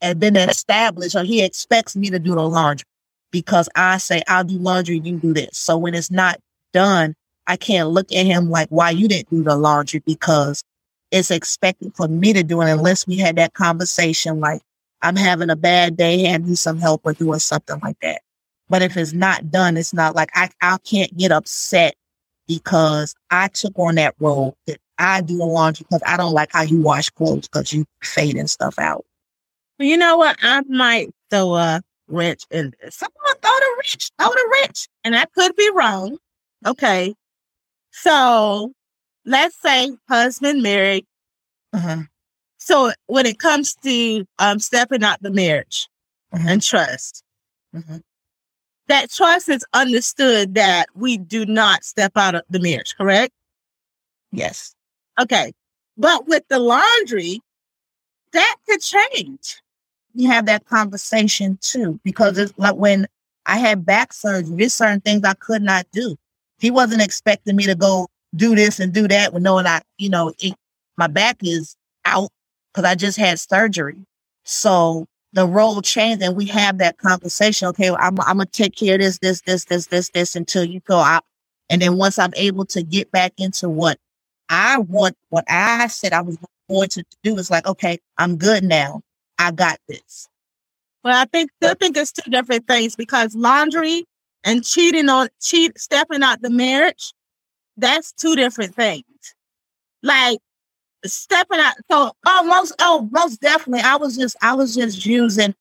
and 0.00 0.18
been 0.18 0.36
established 0.36 1.14
or 1.14 1.24
he 1.24 1.42
expects 1.42 1.96
me 1.96 2.10
to 2.10 2.18
do 2.18 2.34
the 2.34 2.42
laundry 2.42 2.86
because 3.30 3.68
I 3.76 3.98
say 3.98 4.22
I'll 4.28 4.44
do 4.44 4.58
laundry, 4.58 4.98
you 4.98 5.16
do 5.18 5.32
this. 5.32 5.58
So 5.58 5.76
when 5.76 5.94
it's 5.94 6.10
not 6.10 6.40
done, 6.72 7.14
I 7.46 7.56
can't 7.56 7.90
look 7.90 8.10
at 8.12 8.26
him 8.26 8.50
like, 8.50 8.68
why 8.70 8.90
you 8.90 9.08
didn't 9.08 9.30
do 9.30 9.42
the 9.42 9.56
laundry? 9.56 10.02
Because 10.06 10.62
it's 11.10 11.30
expected 11.30 11.94
for 11.96 12.08
me 12.08 12.32
to 12.32 12.42
do 12.42 12.60
it 12.60 12.70
unless 12.70 13.06
we 13.06 13.16
had 13.16 13.36
that 13.36 13.54
conversation 13.54 14.40
like, 14.40 14.62
I'm 15.02 15.16
having 15.16 15.50
a 15.50 15.56
bad 15.56 15.96
day, 15.96 16.22
hand 16.22 16.46
me 16.46 16.54
some 16.54 16.78
help 16.78 17.02
or 17.04 17.12
doing 17.12 17.38
something 17.38 17.78
like 17.82 17.98
that. 18.02 18.22
But 18.68 18.82
if 18.82 18.96
it's 18.96 19.12
not 19.12 19.50
done, 19.50 19.76
it's 19.76 19.94
not 19.94 20.14
like 20.14 20.30
I, 20.34 20.50
I 20.60 20.78
can't 20.78 21.16
get 21.16 21.32
upset 21.32 21.94
because 22.50 23.14
I 23.30 23.46
took 23.46 23.78
on 23.78 23.94
that 23.94 24.16
role 24.18 24.56
that 24.66 24.78
I 24.98 25.20
do 25.20 25.36
the 25.36 25.44
laundry 25.44 25.86
because 25.88 26.02
I 26.04 26.16
don't 26.16 26.32
like 26.32 26.50
how 26.52 26.62
you 26.62 26.82
wash 26.82 27.08
clothes 27.10 27.46
because 27.46 27.72
you 27.72 27.84
fading 28.02 28.48
stuff 28.48 28.76
out. 28.76 29.04
Well, 29.78 29.86
you 29.86 29.96
know 29.96 30.16
what? 30.16 30.36
I 30.42 30.62
might 30.62 31.10
throw 31.30 31.54
a 31.54 31.80
wrench 32.08 32.42
in 32.50 32.74
this. 32.82 32.96
Someone 32.96 33.36
throw 33.40 33.52
the 33.52 33.76
wrench, 33.76 34.10
throw 34.18 34.30
the 34.30 34.48
wrench. 34.52 34.88
And 35.04 35.14
I 35.14 35.26
could 35.26 35.54
be 35.54 35.70
wrong. 35.72 36.18
Okay. 36.66 37.14
So 37.92 38.72
let's 39.24 39.54
say 39.62 39.92
husband 40.08 40.60
married. 40.60 41.06
Uh-huh. 41.72 42.02
So 42.58 42.90
when 43.06 43.26
it 43.26 43.38
comes 43.38 43.76
to 43.84 44.24
um, 44.40 44.58
stepping 44.58 45.04
out 45.04 45.22
the 45.22 45.30
marriage 45.30 45.88
uh-huh. 46.32 46.48
and 46.48 46.60
trust, 46.60 47.22
uh-huh. 47.76 48.00
That 48.90 49.10
trust 49.10 49.48
is 49.48 49.64
understood 49.72 50.54
that 50.54 50.86
we 50.94 51.16
do 51.16 51.46
not 51.46 51.84
step 51.84 52.12
out 52.16 52.34
of 52.34 52.42
the 52.50 52.58
marriage, 52.58 52.94
correct? 52.96 53.32
Yes. 54.32 54.74
Okay. 55.18 55.52
But 55.96 56.26
with 56.26 56.42
the 56.48 56.58
laundry, 56.58 57.40
that 58.32 58.56
could 58.68 58.80
change. 58.80 59.62
You 60.14 60.28
have 60.28 60.46
that 60.46 60.66
conversation 60.66 61.58
too, 61.60 62.00
because 62.04 62.36
it's 62.36 62.52
like 62.56 62.74
when 62.74 63.06
I 63.46 63.58
had 63.58 63.86
back 63.86 64.12
surgery, 64.12 64.56
there's 64.56 64.74
certain 64.74 65.00
things 65.00 65.22
I 65.24 65.34
could 65.34 65.62
not 65.62 65.86
do. 65.92 66.16
He 66.58 66.70
wasn't 66.70 67.02
expecting 67.02 67.56
me 67.56 67.64
to 67.66 67.74
go 67.74 68.08
do 68.34 68.54
this 68.54 68.80
and 68.80 68.92
do 68.92 69.06
that 69.08 69.32
when 69.32 69.42
knowing 69.42 69.66
I, 69.66 69.82
you 69.98 70.08
know, 70.10 70.32
it, 70.40 70.54
my 70.96 71.06
back 71.06 71.38
is 71.42 71.76
out 72.04 72.30
because 72.72 72.88
I 72.88 72.96
just 72.96 73.18
had 73.18 73.38
surgery. 73.38 73.96
So 74.44 75.06
the 75.32 75.46
role 75.46 75.80
changed 75.82 76.22
and 76.22 76.36
we 76.36 76.46
have 76.46 76.78
that 76.78 76.98
conversation. 76.98 77.68
Okay, 77.68 77.90
I'm, 77.90 78.18
I'm 78.20 78.36
going 78.36 78.46
to 78.46 78.52
take 78.52 78.74
care 78.74 78.94
of 78.94 79.00
this, 79.00 79.18
this, 79.18 79.42
this, 79.42 79.64
this, 79.66 79.86
this, 79.86 80.10
this 80.10 80.36
until 80.36 80.64
you 80.64 80.80
go 80.80 80.98
out. 80.98 81.24
And 81.68 81.80
then 81.80 81.96
once 81.96 82.18
I'm 82.18 82.32
able 82.34 82.64
to 82.66 82.82
get 82.82 83.12
back 83.12 83.32
into 83.38 83.68
what 83.68 83.98
I 84.48 84.78
want, 84.78 85.16
what 85.28 85.44
I 85.48 85.86
said 85.86 86.12
I 86.12 86.22
was 86.22 86.36
going 86.68 86.88
to 86.90 87.04
do 87.22 87.36
is 87.36 87.50
like, 87.50 87.66
okay, 87.66 87.98
I'm 88.18 88.36
good 88.36 88.64
now. 88.64 89.02
I 89.38 89.52
got 89.52 89.78
this. 89.88 90.28
Well, 91.02 91.16
I 91.16 91.24
think 91.24 91.50
I 91.62 91.74
think 91.74 91.96
it's 91.96 92.12
two 92.12 92.30
different 92.30 92.66
things 92.66 92.94
because 92.94 93.34
laundry 93.34 94.04
and 94.44 94.64
cheating 94.64 95.08
on 95.08 95.28
cheat 95.40 95.78
stepping 95.78 96.22
out 96.22 96.42
the 96.42 96.50
marriage, 96.50 97.14
that's 97.76 98.12
two 98.12 98.36
different 98.36 98.74
things. 98.74 99.04
Like 100.02 100.38
stepping 101.04 101.60
out. 101.60 101.74
So 101.90 102.12
oh 102.26 102.44
most 102.44 102.74
oh 102.80 103.08
most 103.12 103.40
definitely. 103.40 103.82
I 103.82 103.96
was 103.96 104.16
just 104.16 104.36
I 104.42 104.54
was 104.54 104.74
just 104.74 105.06
using 105.06 105.54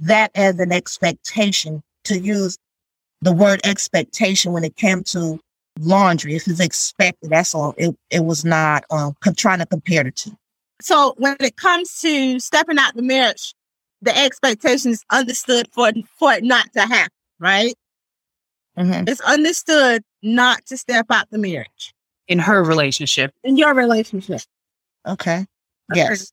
that 0.00 0.30
as 0.34 0.58
an 0.58 0.72
expectation 0.72 1.82
to 2.04 2.18
use 2.18 2.56
the 3.20 3.32
word 3.32 3.60
expectation 3.64 4.52
when 4.52 4.64
it 4.64 4.76
came 4.76 5.02
to 5.04 5.38
laundry. 5.78 6.34
If 6.36 6.48
it's 6.48 6.60
expected, 6.60 7.30
that's 7.30 7.54
all. 7.54 7.74
It 7.76 7.94
it 8.10 8.24
was 8.24 8.44
not 8.44 8.84
um 8.90 9.14
trying 9.36 9.58
to 9.60 9.66
compare 9.66 10.04
the 10.04 10.10
two. 10.10 10.36
So 10.80 11.14
when 11.18 11.36
it 11.40 11.56
comes 11.56 12.00
to 12.00 12.40
stepping 12.40 12.78
out 12.78 12.94
the 12.94 13.02
marriage, 13.02 13.54
the 14.02 14.16
expectation 14.16 14.92
is 14.92 15.04
understood 15.10 15.68
for 15.72 15.92
for 16.18 16.32
it 16.32 16.44
not 16.44 16.72
to 16.72 16.80
happen, 16.80 17.12
right? 17.38 17.74
Mm-hmm. 18.78 19.08
It's 19.08 19.20
understood 19.20 20.02
not 20.22 20.64
to 20.66 20.76
step 20.76 21.06
out 21.10 21.28
the 21.30 21.38
marriage. 21.38 21.94
In 22.28 22.38
her 22.38 22.62
relationship. 22.62 23.32
In 23.44 23.56
your 23.56 23.74
relationship. 23.74 24.40
Okay. 25.06 25.46
Yes. 25.94 26.32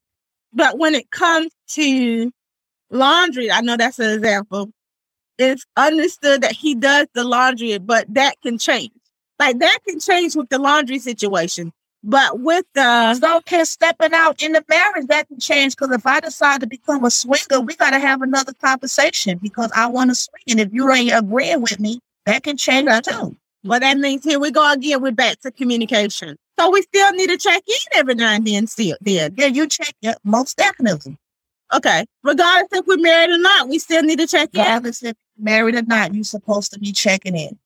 But 0.54 0.78
when 0.78 0.96
it 0.96 1.10
comes 1.12 1.52
to 1.72 2.32
laundry, 2.90 3.52
I 3.52 3.62
know 3.62 3.78
that's 3.78 4.00
an 4.00 4.12
example. 4.12 4.72
It's 5.38 5.66
understood 5.76 6.42
that 6.42 6.54
he 6.54 6.76
does 6.76 7.08
the 7.14 7.24
laundry, 7.24 7.78
but 7.78 8.12
that 8.14 8.36
can 8.42 8.58
change. 8.58 8.92
Like 9.40 9.60
that 9.60 9.80
can 9.88 10.00
change 10.00 10.36
with 10.36 10.50
the 10.50 10.58
laundry 10.58 11.00
situation. 11.00 11.72
But 12.04 12.40
with 12.40 12.66
the 12.74 13.16
so 13.16 13.42
can 13.42 13.66
stepping 13.66 14.14
out 14.14 14.42
in 14.42 14.54
the 14.54 14.64
marriage, 14.70 15.08
that 15.08 15.28
can 15.28 15.40
change. 15.40 15.76
Because 15.76 15.96
if 15.96 16.06
I 16.06 16.20
decide 16.20 16.62
to 16.62 16.68
become 16.68 17.04
a 17.04 17.12
swinger, 17.12 17.60
we 17.62 17.76
got 17.76 17.92
to 17.92 18.00
have 18.00 18.22
another 18.22 18.54
conversation 18.54 19.40
because 19.42 19.72
I 19.76 19.88
want 19.88 20.12
to 20.12 20.16
swing. 20.16 20.44
And 20.50 20.60
if 20.60 20.74
you 20.74 20.92
ain't 20.92 21.14
agreeing 21.14 21.62
with 21.62 21.80
me, 21.80 22.00
that 22.26 22.44
can 22.44 22.58
change 22.58 22.90
too. 23.04 23.36
Well, 23.64 23.80
that 23.80 23.98
means 23.98 24.24
here 24.24 24.40
we 24.40 24.52
go 24.52 24.72
again. 24.72 25.02
We're 25.02 25.12
back 25.12 25.42
to 25.42 25.52
communication. 25.52 26.38
So 26.60 26.72
we 26.72 26.82
still 26.82 27.12
need 27.12 27.30
to 27.30 27.38
check 27.38 27.64
in 27.68 28.00
every 28.00 28.16
now 28.16 28.34
and 28.34 28.46
then. 28.46 28.68
Still, 28.68 28.98
then 29.02 29.36
yeah, 29.38 29.48
you 29.48 29.68
check 29.68 29.94
it 30.02 30.18
most 30.24 30.58
definitely. 30.58 31.18
Okay, 31.74 32.06
regardless 32.24 32.70
if 32.72 32.88
we're 32.88 32.98
married 32.98 33.32
or 33.32 33.38
not, 33.38 33.68
we 33.68 33.78
still 33.78 34.02
need 34.02 34.20
to 34.20 34.28
check 34.28 34.50
in. 34.54 34.62
Regardless 34.62 35.04
if 35.04 35.16
married 35.38 35.76
or 35.76 35.82
not, 35.84 36.14
you're 36.14 36.24
supposed 36.24 36.74
to 36.74 36.80
be 36.80 36.92
checking 36.92 37.36
in. 37.36 37.60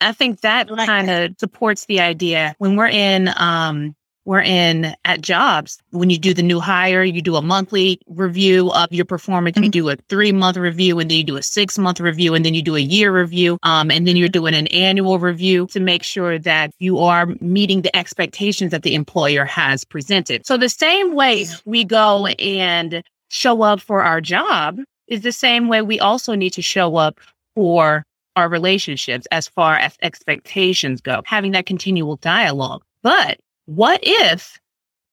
I 0.00 0.12
think 0.12 0.40
that 0.42 0.70
like 0.70 0.86
kind 0.86 1.10
of 1.10 1.34
supports 1.38 1.86
the 1.86 2.00
idea 2.00 2.54
when 2.58 2.76
we're 2.76 2.86
in 2.88 3.30
um 3.36 3.96
we're 4.28 4.42
in 4.42 4.94
at 5.06 5.22
jobs 5.22 5.78
when 5.90 6.10
you 6.10 6.18
do 6.18 6.34
the 6.34 6.42
new 6.42 6.60
hire 6.60 7.02
you 7.02 7.22
do 7.22 7.34
a 7.36 7.42
monthly 7.42 7.98
review 8.06 8.70
of 8.72 8.92
your 8.92 9.06
performance 9.06 9.54
mm-hmm. 9.54 9.64
you 9.64 9.70
do 9.70 9.88
a 9.88 9.96
three 10.10 10.32
month 10.32 10.58
review 10.58 10.98
and 10.98 11.10
then 11.10 11.16
you 11.16 11.24
do 11.24 11.36
a 11.38 11.42
six 11.42 11.78
month 11.78 11.98
review 11.98 12.34
and 12.34 12.44
then 12.44 12.52
you 12.52 12.60
do 12.60 12.76
a 12.76 12.80
year 12.80 13.10
review 13.10 13.58
um, 13.62 13.90
and 13.90 14.06
then 14.06 14.16
you're 14.16 14.28
doing 14.28 14.54
an 14.54 14.66
annual 14.66 15.18
review 15.18 15.66
to 15.68 15.80
make 15.80 16.02
sure 16.02 16.38
that 16.38 16.70
you 16.78 16.98
are 16.98 17.26
meeting 17.40 17.80
the 17.80 17.96
expectations 17.96 18.70
that 18.70 18.82
the 18.82 18.94
employer 18.94 19.46
has 19.46 19.82
presented 19.82 20.46
so 20.46 20.58
the 20.58 20.68
same 20.68 21.14
way 21.14 21.46
we 21.64 21.82
go 21.82 22.26
and 22.26 23.02
show 23.30 23.62
up 23.62 23.80
for 23.80 24.02
our 24.02 24.20
job 24.20 24.78
is 25.06 25.22
the 25.22 25.32
same 25.32 25.68
way 25.68 25.80
we 25.80 25.98
also 25.98 26.34
need 26.34 26.52
to 26.52 26.60
show 26.60 26.96
up 26.96 27.18
for 27.54 28.04
our 28.36 28.48
relationships 28.48 29.26
as 29.32 29.48
far 29.48 29.74
as 29.76 29.96
expectations 30.02 31.00
go, 31.00 31.22
having 31.24 31.52
that 31.52 31.66
continual 31.66 32.16
dialogue. 32.16 32.84
But 33.02 33.38
what 33.68 34.00
if 34.02 34.58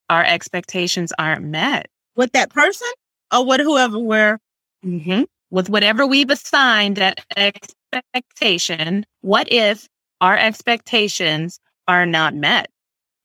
our 0.09 0.23
expectations 0.23 1.11
aren't 1.19 1.43
met? 1.43 1.87
With 2.15 2.31
that 2.31 2.51
person 2.51 2.87
or 3.33 3.45
with 3.45 3.59
whoever 3.59 3.99
we're 3.99 4.39
mm-hmm. 4.85 5.23
with 5.49 5.69
whatever 5.69 6.07
we've 6.07 6.29
assigned 6.29 6.95
that 6.95 7.19
expectation, 7.35 9.05
what 9.19 9.51
if 9.51 9.89
our 10.21 10.37
expectations 10.37 11.59
are 11.89 12.05
not 12.05 12.33
met? 12.33 12.69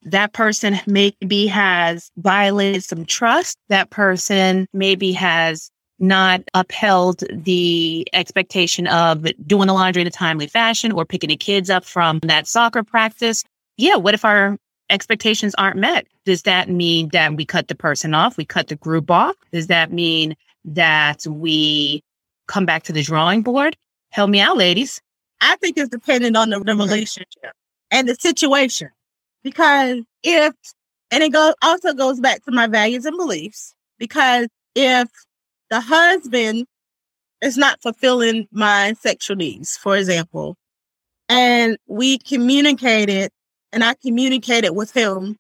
That 0.03 0.33
person 0.33 0.81
maybe 0.89 1.47
has 1.47 2.11
violated 2.17 2.83
some 2.83 3.05
trust. 3.05 3.57
That 3.69 3.91
person 3.91 4.67
maybe 4.73 5.13
has 5.13 5.71
not 6.01 6.43
upheld 6.55 7.23
the 7.31 8.05
expectation 8.15 8.89
of 8.89 9.27
doing 9.47 9.69
the 9.69 9.75
laundry 9.75 10.03
in 10.03 10.09
a 10.09 10.11
timely 10.11 10.49
fashion 10.49 10.91
or 10.91 11.05
picking 11.05 11.29
the 11.29 11.37
kids 11.37 11.71
up 11.71 11.85
from 11.85 12.19
that 12.25 12.49
soccer 12.49 12.83
practice. 12.83 13.45
Yeah, 13.77 13.95
what 13.95 14.15
if 14.15 14.25
our 14.25 14.57
expectations 14.91 15.55
aren't 15.57 15.77
met, 15.77 16.07
does 16.25 16.43
that 16.43 16.69
mean 16.69 17.09
that 17.13 17.35
we 17.35 17.45
cut 17.45 17.69
the 17.69 17.75
person 17.75 18.15
off? 18.15 18.37
We 18.37 18.45
cut 18.45 18.69
the 18.69 18.77
group 18.77 19.11
off? 19.11 19.37
Does 19.53 19.69
that 19.69 19.93
mean 19.93 20.37
that 20.65 21.27
we 21.27 22.03
come 22.49 22.67
back 22.67 22.83
to 22.85 22.93
the 22.93 23.03
drawing 23.03 23.43
board? 23.43 23.77
Help 24.11 24.31
me 24.31 24.41
out, 24.41 24.57
ladies. 24.57 25.01
I 25.41 25.57
think 25.57 25.79
it's 25.79 25.89
dependent 25.89 26.37
on 26.37 26.51
the, 26.51 26.61
the 26.61 26.75
relationship 26.75 27.53
and 27.91 28.09
the 28.09 28.15
situation. 28.17 28.91
Because 29.43 30.01
if, 30.23 30.55
and 31.11 31.23
it 31.23 31.57
also 31.63 31.95
goes 31.95 32.21
back 32.21 32.45
to 32.45 32.53
my 32.53 32.67
values 32.67 33.07
and 33.07 33.17
beliefs, 33.17 33.75
because 33.99 34.49
if 34.75 35.09
the 35.71 35.81
husband 35.81 36.67
is 37.41 37.57
not 37.57 37.81
fulfilling 37.81 38.47
my 38.53 38.95
sexual 39.01 39.37
needs, 39.37 39.77
for 39.77 39.97
example, 39.97 40.57
and 41.29 41.79
we 41.87 42.19
communicated 42.19 43.31
and 43.73 43.85
I 43.85 43.95
communicated 43.95 44.73
with 44.73 44.93
him 44.93 45.37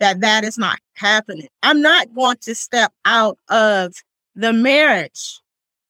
that 0.00 0.20
that 0.20 0.44
is 0.44 0.58
not 0.58 0.78
happening. 0.94 1.48
I'm 1.62 1.80
not 1.80 2.14
going 2.14 2.36
to 2.42 2.54
step 2.54 2.92
out 3.04 3.38
of 3.48 3.94
the 4.34 4.52
marriage 4.52 5.40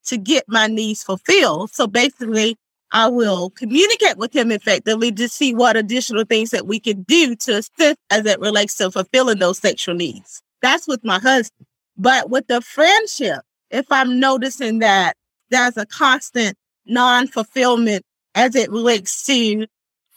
to 0.06 0.16
get 0.16 0.44
my 0.48 0.66
needs 0.66 1.02
fulfilled. 1.02 1.70
So 1.70 1.86
basically, 1.86 2.56
I 2.92 3.08
will 3.08 3.50
communicate 3.50 4.18
with 4.18 4.34
him 4.34 4.52
effectively 4.52 5.12
to 5.12 5.28
see 5.28 5.54
what 5.54 5.76
additional 5.76 6.24
things 6.24 6.50
that 6.50 6.66
we 6.66 6.78
can 6.78 7.02
do 7.04 7.34
to 7.36 7.58
assist 7.58 8.00
as 8.10 8.26
it 8.26 8.40
relates 8.40 8.76
to 8.76 8.90
fulfilling 8.90 9.38
those 9.38 9.58
sexual 9.58 9.94
needs. 9.94 10.42
That's 10.60 10.86
with 10.86 11.02
my 11.04 11.18
husband. 11.18 11.66
But 11.96 12.28
with 12.28 12.46
the 12.48 12.60
friendship, 12.60 13.40
if 13.70 13.86
I'm 13.90 14.20
noticing 14.20 14.80
that 14.80 15.14
there's 15.50 15.76
a 15.76 15.86
constant 15.86 16.56
non 16.84 17.28
fulfillment 17.28 18.04
as 18.34 18.54
it 18.54 18.70
relates 18.70 19.24
to 19.26 19.66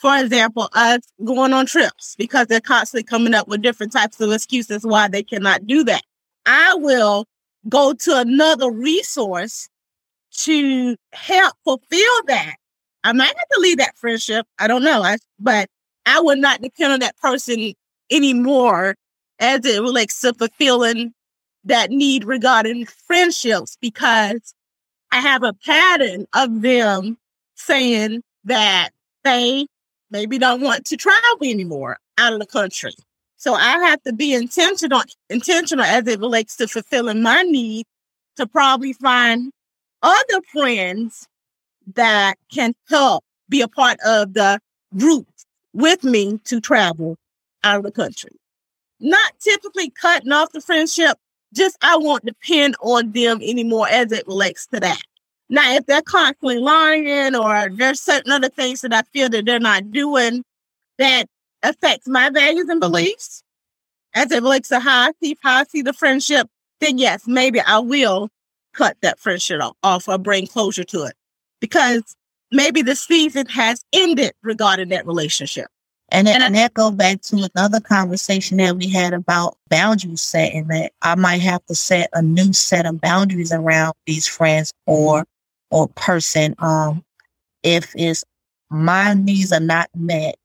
for 0.06 0.20
example, 0.20 0.70
us 0.74 1.00
going 1.24 1.52
on 1.52 1.66
trips 1.66 2.16
because 2.16 2.46
they're 2.46 2.62
constantly 2.62 3.02
coming 3.02 3.34
up 3.34 3.48
with 3.48 3.64
different 3.64 3.92
types 3.92 4.22
of 4.22 4.32
excuses 4.32 4.84
why 4.84 5.08
they 5.08 5.24
cannot 5.24 5.66
do 5.66 5.84
that. 5.84 6.04
I 6.46 6.76
will 6.76 7.26
go 7.68 7.92
to 7.92 8.20
another 8.20 8.70
resource 8.70 9.68
to 10.42 10.96
help 11.12 11.56
fulfill 11.64 12.24
that. 12.28 12.54
I 13.04 13.14
might 13.14 13.36
have 13.36 13.50
to 13.54 13.60
leave 13.60 13.80
that 13.80 13.98
friendship. 13.98 14.46
I 14.60 14.68
don't 14.68 14.84
know. 14.84 15.02
I, 15.02 15.18
but 15.40 15.70
I 16.06 16.20
would 16.20 16.38
not 16.38 16.62
depend 16.62 16.94
on 16.94 17.00
that 17.00 17.18
person 17.18 17.74
anymore 18.12 18.94
as 19.40 19.66
it 19.66 19.82
relates 19.82 20.22
to 20.22 20.36
fulfilling 20.36 21.16
that 21.64 21.90
need 21.90 22.26
regarding 22.26 22.86
friendships 22.86 23.76
because 23.82 24.54
I 25.12 25.22
have 25.22 25.42
a 25.42 25.54
pattern 25.66 26.28
of 26.36 26.62
them 26.62 27.18
saying 27.56 28.22
that 28.44 28.92
they 29.24 29.66
maybe 30.12 30.38
don't 30.38 30.62
want 30.62 30.86
to 30.86 30.98
travel 30.98 31.38
anymore 31.44 31.98
out 32.18 32.34
of 32.34 32.40
the 32.40 32.46
country. 32.46 32.94
So 33.38 33.54
I 33.54 33.78
have 33.86 34.02
to 34.04 34.14
be 34.14 34.34
intentional, 34.34 35.02
intentional 35.30 35.86
as 35.86 36.08
it 36.08 36.20
relates 36.20 36.56
to 36.58 36.68
fulfilling 36.68 37.22
my 37.22 37.44
need 37.44 37.86
to 38.38 38.48
probably 38.48 38.94
find 38.94 39.52
other 40.02 40.42
friends 40.52 41.28
that 41.94 42.38
can 42.52 42.74
help 42.90 43.24
be 43.50 43.62
a 43.62 43.68
part 43.68 44.00
of 44.06 44.34
the 44.34 44.60
group 44.98 45.28
with 45.74 46.04
me 46.04 46.40
to 46.46 46.60
travel 46.60 47.18
out 47.64 47.78
of 47.78 47.84
the 47.84 47.92
country. 47.92 48.32
Not 49.00 49.34
typically 49.40 49.90
cutting 49.90 50.32
off 50.32 50.52
the 50.52 50.62
friendship, 50.62 51.18
just 51.54 51.78
I 51.82 51.98
won't 51.98 52.26
depend 52.26 52.76
on 52.82 53.12
them 53.12 53.40
anymore 53.42 53.88
as 53.90 54.12
it 54.12 54.28
relates 54.28 54.68
to 54.68 54.80
that. 54.80 55.02
Now, 55.50 55.74
if 55.76 55.86
they're 55.86 56.02
constantly 56.02 56.58
lying 56.58 57.36
or 57.36 57.70
there's 57.72 58.02
certain 58.02 58.32
other 58.32 58.50
things 58.50 58.82
that 58.82 58.94
I 58.94 59.04
feel 59.14 59.30
that 59.30 59.46
they're 59.46 59.60
not 59.60 59.92
doing 59.92 60.44
that 60.98 61.28
affects 61.62 62.08
my 62.08 62.30
values 62.30 62.68
and 62.70 62.80
beliefs 62.80 63.44
as 64.16 64.32
it 64.32 64.42
relates 64.42 64.70
to 64.70 64.80
how 64.80 65.10
I 65.10 65.12
see, 65.22 65.38
how 65.44 65.60
I 65.60 65.64
see 65.66 65.82
the 65.82 65.94
friendship, 65.94 66.48
then 66.80 66.98
yes, 66.98 67.24
maybe 67.28 67.60
I 67.60 67.80
will 67.80 68.30
cut 68.74 68.98
that 69.02 69.20
friendship 69.20 69.62
off 69.84 70.08
or 70.08 70.18
bring 70.18 70.48
closure 70.48 70.84
to 70.86 71.04
it 71.04 71.14
because 71.60 72.16
maybe 72.52 72.82
the 72.82 72.96
season 72.96 73.46
has 73.48 73.84
ended 73.94 74.34
regarding 74.42 74.90
that 74.90 75.06
relationship. 75.06 75.68
And, 76.10 76.28
and, 76.28 76.44
and 76.44 76.56
that 76.56 76.74
go 76.76 76.92
back 76.92 77.22
to 77.24 77.50
another 77.56 77.80
conversation 77.80 78.58
that 78.58 78.78
we 78.78 78.88
had 78.88 79.14
about 79.14 79.58
boundary 79.70 80.16
setting 80.18 80.68
that 80.68 80.92
I 81.02 81.16
might 81.16 81.42
have 81.42 81.66
to 81.66 81.76
set 81.76 82.10
a 82.14 82.22
new 82.22 82.54
set 82.54 82.86
of 82.86 83.02
boundaries 83.02 83.52
around 83.52 83.96
these 84.06 84.28
friends 84.28 84.72
or 84.86 85.26
or 85.76 85.90
person, 85.90 86.56
um, 86.60 87.04
if 87.62 87.92
it's 87.98 88.24
my 88.70 89.14
needs 89.14 89.52
are 89.52 89.60
not 89.60 89.90
met, 89.94 90.36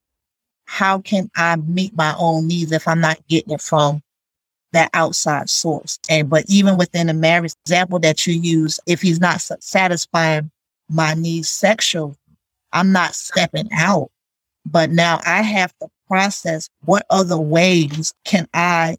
how 0.65 0.99
can 0.99 1.31
I 1.37 1.55
meet 1.55 1.97
my 1.97 2.17
own 2.19 2.49
needs 2.49 2.73
if 2.73 2.89
I'm 2.89 3.01
not 3.01 3.25
getting 3.29 3.55
it 3.55 3.61
from 3.61 4.03
that 4.73 4.91
outside 4.93 5.49
source? 5.49 6.01
And 6.11 6.29
but 6.29 6.47
even 6.49 6.77
within 6.77 7.07
the 7.07 7.15
marriage 7.15 7.53
example 7.65 8.01
that 8.01 8.27
you 8.27 8.35
use, 8.35 8.81
if 8.87 9.01
he's 9.01 9.21
not 9.21 9.41
satisfying 9.41 10.51
my 10.89 11.15
needs 11.15 11.49
sexual, 11.49 12.17
I'm 12.73 12.91
not 12.91 13.15
stepping 13.15 13.69
out. 13.73 14.11
But 14.67 14.91
now 14.91 15.21
I 15.25 15.43
have 15.43 15.73
to 15.81 15.89
process 16.09 16.69
what 16.85 17.07
other 17.09 17.39
ways 17.39 18.13
can 18.25 18.49
I 18.53 18.97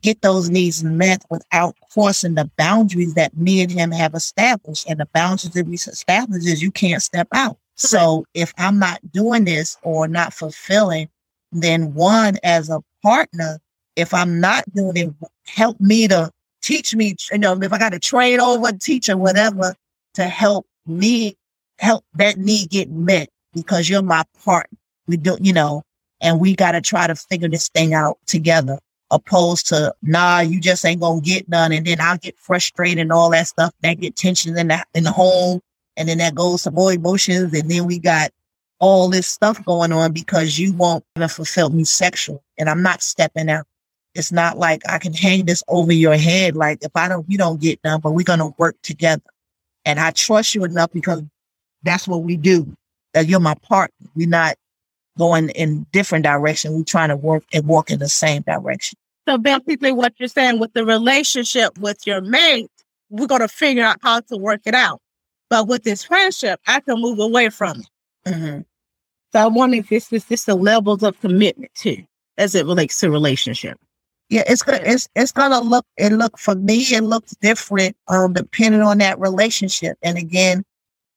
get 0.00 0.22
those 0.22 0.50
needs 0.50 0.84
met 0.84 1.24
without 1.30 1.76
crossing 1.92 2.34
the 2.34 2.50
boundaries 2.56 3.14
that 3.14 3.36
me 3.36 3.62
and 3.62 3.70
him 3.70 3.90
have 3.90 4.14
established. 4.14 4.88
And 4.88 5.00
the 5.00 5.08
boundaries 5.12 5.52
that 5.54 5.66
we 5.66 5.74
established 5.74 6.46
is 6.46 6.62
you 6.62 6.70
can't 6.70 7.02
step 7.02 7.28
out. 7.32 7.58
So 7.76 8.24
if 8.34 8.52
I'm 8.58 8.78
not 8.78 9.00
doing 9.12 9.44
this 9.44 9.76
or 9.82 10.06
not 10.08 10.34
fulfilling, 10.34 11.08
then 11.52 11.94
one 11.94 12.36
as 12.42 12.68
a 12.68 12.80
partner, 13.02 13.58
if 13.96 14.14
I'm 14.14 14.40
not 14.40 14.64
doing 14.74 14.96
it, 14.96 15.12
help 15.46 15.80
me 15.80 16.08
to 16.08 16.30
teach 16.62 16.94
me, 16.94 17.16
you 17.30 17.38
know, 17.38 17.60
if 17.60 17.72
I 17.72 17.78
got 17.78 17.92
to 17.92 17.98
train 17.98 18.40
over 18.40 18.68
a 18.68 18.72
teacher, 18.72 19.16
whatever, 19.16 19.74
to 20.14 20.24
help 20.24 20.66
me 20.86 21.36
help 21.78 22.04
that 22.14 22.38
need 22.38 22.70
get 22.70 22.90
met 22.90 23.28
because 23.54 23.88
you're 23.88 24.02
my 24.02 24.24
partner. 24.44 24.78
We 25.06 25.16
do, 25.16 25.36
you 25.40 25.52
know, 25.52 25.82
and 26.20 26.40
we 26.40 26.54
got 26.54 26.72
to 26.72 26.80
try 26.80 27.06
to 27.06 27.16
figure 27.16 27.48
this 27.48 27.68
thing 27.70 27.94
out 27.94 28.18
together 28.26 28.78
opposed 29.12 29.68
to 29.68 29.94
nah, 30.02 30.40
you 30.40 30.60
just 30.60 30.84
ain't 30.84 31.00
gonna 31.00 31.20
get 31.20 31.48
none, 31.48 31.70
and 31.70 31.86
then 31.86 32.00
I'll 32.00 32.18
get 32.18 32.38
frustrated 32.38 32.98
and 32.98 33.12
all 33.12 33.30
that 33.30 33.46
stuff. 33.46 33.72
That 33.82 34.00
get 34.00 34.16
tension 34.16 34.56
in 34.56 34.68
the 34.68 34.84
in 34.94 35.04
the 35.04 35.12
home, 35.12 35.60
and 35.96 36.08
then 36.08 36.18
that 36.18 36.34
goes 36.34 36.64
to 36.64 36.72
more 36.72 36.92
emotions, 36.92 37.54
and 37.54 37.70
then 37.70 37.86
we 37.86 37.98
got 37.98 38.32
all 38.80 39.08
this 39.08 39.28
stuff 39.28 39.64
going 39.64 39.92
on 39.92 40.12
because 40.12 40.58
you 40.58 40.72
won't 40.72 41.04
fulfill 41.28 41.70
me 41.70 41.84
sexual, 41.84 42.42
and 42.58 42.68
I'm 42.68 42.82
not 42.82 43.02
stepping 43.02 43.48
out. 43.48 43.66
It's 44.14 44.32
not 44.32 44.58
like 44.58 44.82
I 44.88 44.98
can 44.98 45.14
hang 45.14 45.44
this 45.44 45.62
over 45.68 45.92
your 45.92 46.16
head. 46.16 46.56
Like 46.56 46.82
if 46.82 46.92
I 46.94 47.08
don't, 47.08 47.28
you 47.30 47.38
don't 47.38 47.60
get 47.60 47.78
none, 47.84 48.00
but 48.00 48.12
we're 48.12 48.24
gonna 48.24 48.52
work 48.58 48.76
together, 48.82 49.22
and 49.84 50.00
I 50.00 50.10
trust 50.10 50.54
you 50.54 50.64
enough 50.64 50.90
because 50.92 51.22
that's 51.84 52.08
what 52.08 52.22
we 52.22 52.36
do. 52.36 52.74
That 53.14 53.28
you're 53.28 53.40
my 53.40 53.54
partner. 53.54 54.08
We're 54.14 54.26
not 54.26 54.56
going 55.18 55.50
in 55.50 55.86
different 55.92 56.24
direction. 56.24 56.72
We're 56.72 56.84
trying 56.84 57.10
to 57.10 57.16
work 57.16 57.44
and 57.52 57.66
walk 57.66 57.90
in 57.90 57.98
the 57.98 58.08
same 58.08 58.42
direction. 58.42 58.98
So 59.28 59.38
basically 59.38 59.92
what 59.92 60.14
you're 60.18 60.28
saying 60.28 60.58
with 60.58 60.72
the 60.72 60.84
relationship 60.84 61.78
with 61.78 62.06
your 62.06 62.20
mate, 62.20 62.70
we're 63.10 63.26
going 63.26 63.40
to 63.40 63.48
figure 63.48 63.84
out 63.84 63.98
how 64.02 64.20
to 64.20 64.36
work 64.36 64.62
it 64.64 64.74
out. 64.74 65.00
But 65.48 65.68
with 65.68 65.84
this 65.84 66.02
friendship, 66.04 66.60
I 66.66 66.80
can 66.80 67.00
move 67.00 67.18
away 67.18 67.50
from 67.50 67.80
it. 67.80 67.88
Mm-hmm. 68.26 68.60
So 69.32 69.38
I 69.38 69.46
wonder 69.46 69.76
if 69.76 69.88
this 69.88 70.12
is 70.12 70.24
just 70.24 70.46
the 70.46 70.54
levels 70.54 71.02
of 71.02 71.18
commitment 71.20 71.74
too, 71.74 72.04
as 72.38 72.54
it 72.54 72.66
relates 72.66 72.98
to 73.00 73.10
relationship. 73.10 73.78
Yeah, 74.28 74.44
it's 74.46 74.62
gonna 74.62 74.80
it's 74.82 75.08
it's 75.14 75.32
gonna 75.32 75.60
look 75.60 75.84
it 75.98 76.10
look 76.12 76.38
for 76.38 76.54
me 76.54 76.78
it 76.78 77.02
looks 77.02 77.34
different 77.42 77.94
um 78.08 78.32
depending 78.32 78.80
on 78.80 78.98
that 78.98 79.18
relationship. 79.18 79.98
And 80.02 80.16
again, 80.16 80.64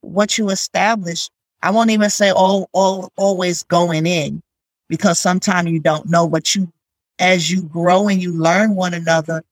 what 0.02 0.38
you 0.38 0.50
establish, 0.50 1.30
I 1.62 1.72
won't 1.72 1.92
even 1.92 2.10
say 2.10 2.32
all 2.32 2.70
all 2.74 3.12
always 3.16 3.64
going 3.64 4.06
in 4.06 4.42
because 4.90 5.18
sometimes 5.18 5.70
you 5.72 5.80
don't 5.80 6.10
know 6.10 6.26
what 6.26 6.56
you 6.56 6.72
as 7.20 7.50
you 7.52 7.64
grow 7.64 8.08
and 8.08 8.22
you 8.22 8.34
learn 8.34 8.76
one 8.76 8.94
another, 8.94 9.44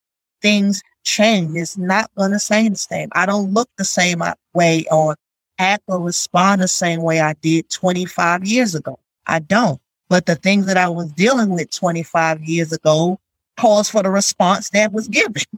things 0.42 0.82
change. 1.04 1.56
It's 1.56 1.78
not 1.78 2.12
going 2.16 2.32
to 2.32 2.40
stay 2.40 2.68
the 2.68 2.76
same. 2.76 3.10
I 3.14 3.26
don't 3.26 3.54
look 3.54 3.70
the 3.78 3.86
same 3.86 4.22
uh, 4.22 4.34
way 4.54 4.86
or 4.92 5.16
act 5.60 5.84
or 5.88 6.00
respond 6.00 6.62
the 6.62 6.68
same 6.68 7.02
way 7.02 7.22
I 7.22 7.34
did 7.34 7.70
25 7.70 8.46
years 8.46 8.76
ago. 8.76 9.00
I 9.28 9.40
don't. 9.40 9.80
But 10.10 10.26
the 10.26 10.36
things 10.36 10.66
that 10.66 10.78
I 10.78 10.90
was 10.90 11.12
dealing 11.14 11.50
with 11.50 11.72
25 11.72 12.44
years 12.44 12.72
ago 12.72 13.20
calls 13.58 13.90
for 13.90 14.04
the 14.04 14.10
response 14.10 14.70
that 14.72 14.92
was 14.92 15.08
given. 15.08 15.44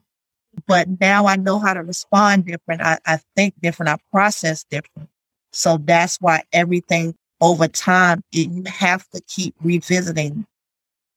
But 0.68 0.88
now 1.02 1.28
I 1.28 1.36
know 1.36 1.60
how 1.60 1.74
to 1.74 1.84
respond 1.84 2.46
different. 2.46 2.82
I, 2.82 2.98
I 3.06 3.20
think 3.36 3.56
different. 3.62 3.90
I 3.90 3.98
process 4.10 4.64
different. 4.64 5.10
So 5.52 5.78
that's 5.78 6.16
why 6.22 6.44
everything 6.54 7.14
over 7.42 7.68
time, 7.68 8.24
it, 8.32 8.50
you 8.50 8.64
have 8.66 9.06
to 9.10 9.22
keep 9.28 9.54
revisiting 9.62 10.48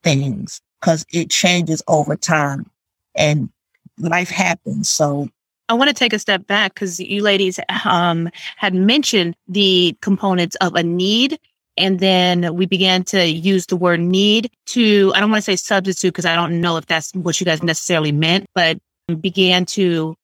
things 0.03 0.61
because 0.81 1.05
it 1.13 1.31
changes 1.31 1.83
over 1.89 2.17
time 2.17 2.71
and 3.15 3.51
life 3.99 4.31
happens. 4.31 4.89
So 4.89 5.29
I 5.69 5.75
want 5.75 5.89
to 5.89 5.95
take 5.95 6.13
a 6.13 6.19
step 6.19 6.47
back 6.47 6.75
because 6.75 6.99
you 7.01 7.23
ladies 7.23 7.61
um, 7.85 8.31
had 8.57 8.75
mentioned 8.75 9.35
the 9.49 9.97
components 10.01 10.57
of 10.57 10.75
a 10.75 10.83
need 10.83 11.39
And 11.79 12.01
then 12.01 12.55
we 12.55 12.67
began 12.67 13.05
to 13.05 13.27
use 13.27 13.67
the 13.67 13.77
word 13.77 14.01
need 14.01 14.51
to, 14.67 15.13
I 15.15 15.21
don't 15.21 15.31
want 15.31 15.45
to 15.45 15.51
say 15.51 15.57
substitute 15.57 16.09
because 16.09 16.27
I 16.27 16.35
don't 16.35 16.61
know 16.61 16.77
if 16.77 16.87
that's 16.87 17.13
what 17.13 17.41
you 17.41 17.47
guys 17.47 17.63
necessarily 17.63 18.13
meant, 18.13 18.47
but 18.55 18.79
began 19.21 19.65
to 19.67 20.17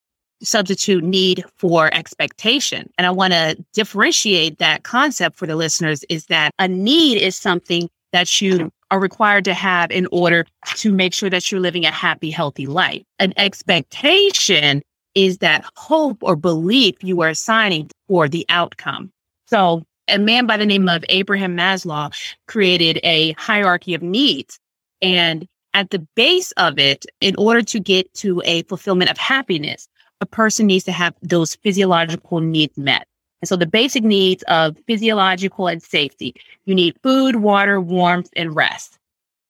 substitute 0.43 1.03
need 1.03 1.45
for 1.55 1.91
expectation. 1.93 2.91
And 2.97 3.07
I 3.07 3.11
want 3.11 3.31
to 3.33 3.57
differentiate 3.73 4.59
that 4.59 4.83
concept 4.83 5.37
for 5.37 5.47
the 5.47 5.55
listeners 5.55 6.03
is 6.09 6.25
that 6.25 6.51
a 6.59 6.67
need 6.67 7.17
is 7.17 7.37
something 7.37 7.89
that 8.11 8.41
you 8.41 8.69
are 8.91 8.99
required 8.99 9.45
to 9.45 9.53
have 9.53 9.91
in 9.91 10.07
order 10.11 10.45
to 10.75 10.91
make 10.91 11.13
sure 11.13 11.29
that 11.29 11.51
you're 11.51 11.61
living 11.61 11.85
a 11.85 11.91
happy, 11.91 12.29
healthy 12.29 12.65
life. 12.65 13.03
An 13.19 13.33
expectation 13.37 14.81
is 15.15 15.39
that 15.39 15.65
hope 15.75 16.17
or 16.21 16.35
belief 16.35 16.95
you 17.01 17.21
are 17.21 17.29
assigning 17.29 17.89
for 18.07 18.27
the 18.27 18.45
outcome. 18.49 19.11
So 19.47 19.83
a 20.07 20.19
man 20.19 20.45
by 20.45 20.57
the 20.57 20.65
name 20.65 20.87
of 20.87 21.03
Abraham 21.09 21.55
Maslow 21.55 22.13
created 22.47 22.99
a 23.03 23.31
hierarchy 23.33 23.93
of 23.93 24.01
needs. 24.01 24.59
And 25.01 25.47
at 25.73 25.89
the 25.89 26.05
base 26.15 26.51
of 26.53 26.77
it, 26.77 27.05
in 27.21 27.35
order 27.37 27.61
to 27.61 27.79
get 27.79 28.13
to 28.15 28.41
a 28.45 28.63
fulfillment 28.63 29.09
of 29.09 29.17
happiness, 29.17 29.87
a 30.21 30.25
person 30.25 30.67
needs 30.67 30.85
to 30.85 30.91
have 30.91 31.13
those 31.21 31.55
physiological 31.55 32.39
needs 32.39 32.77
met. 32.77 33.07
And 33.41 33.49
so 33.49 33.55
the 33.55 33.65
basic 33.65 34.03
needs 34.03 34.43
of 34.47 34.77
physiological 34.87 35.67
and 35.67 35.81
safety, 35.81 36.35
you 36.65 36.73
need 36.73 36.97
food, 37.03 37.37
water, 37.37 37.79
warmth, 37.79 38.29
and 38.35 38.55
rest. 38.55 38.97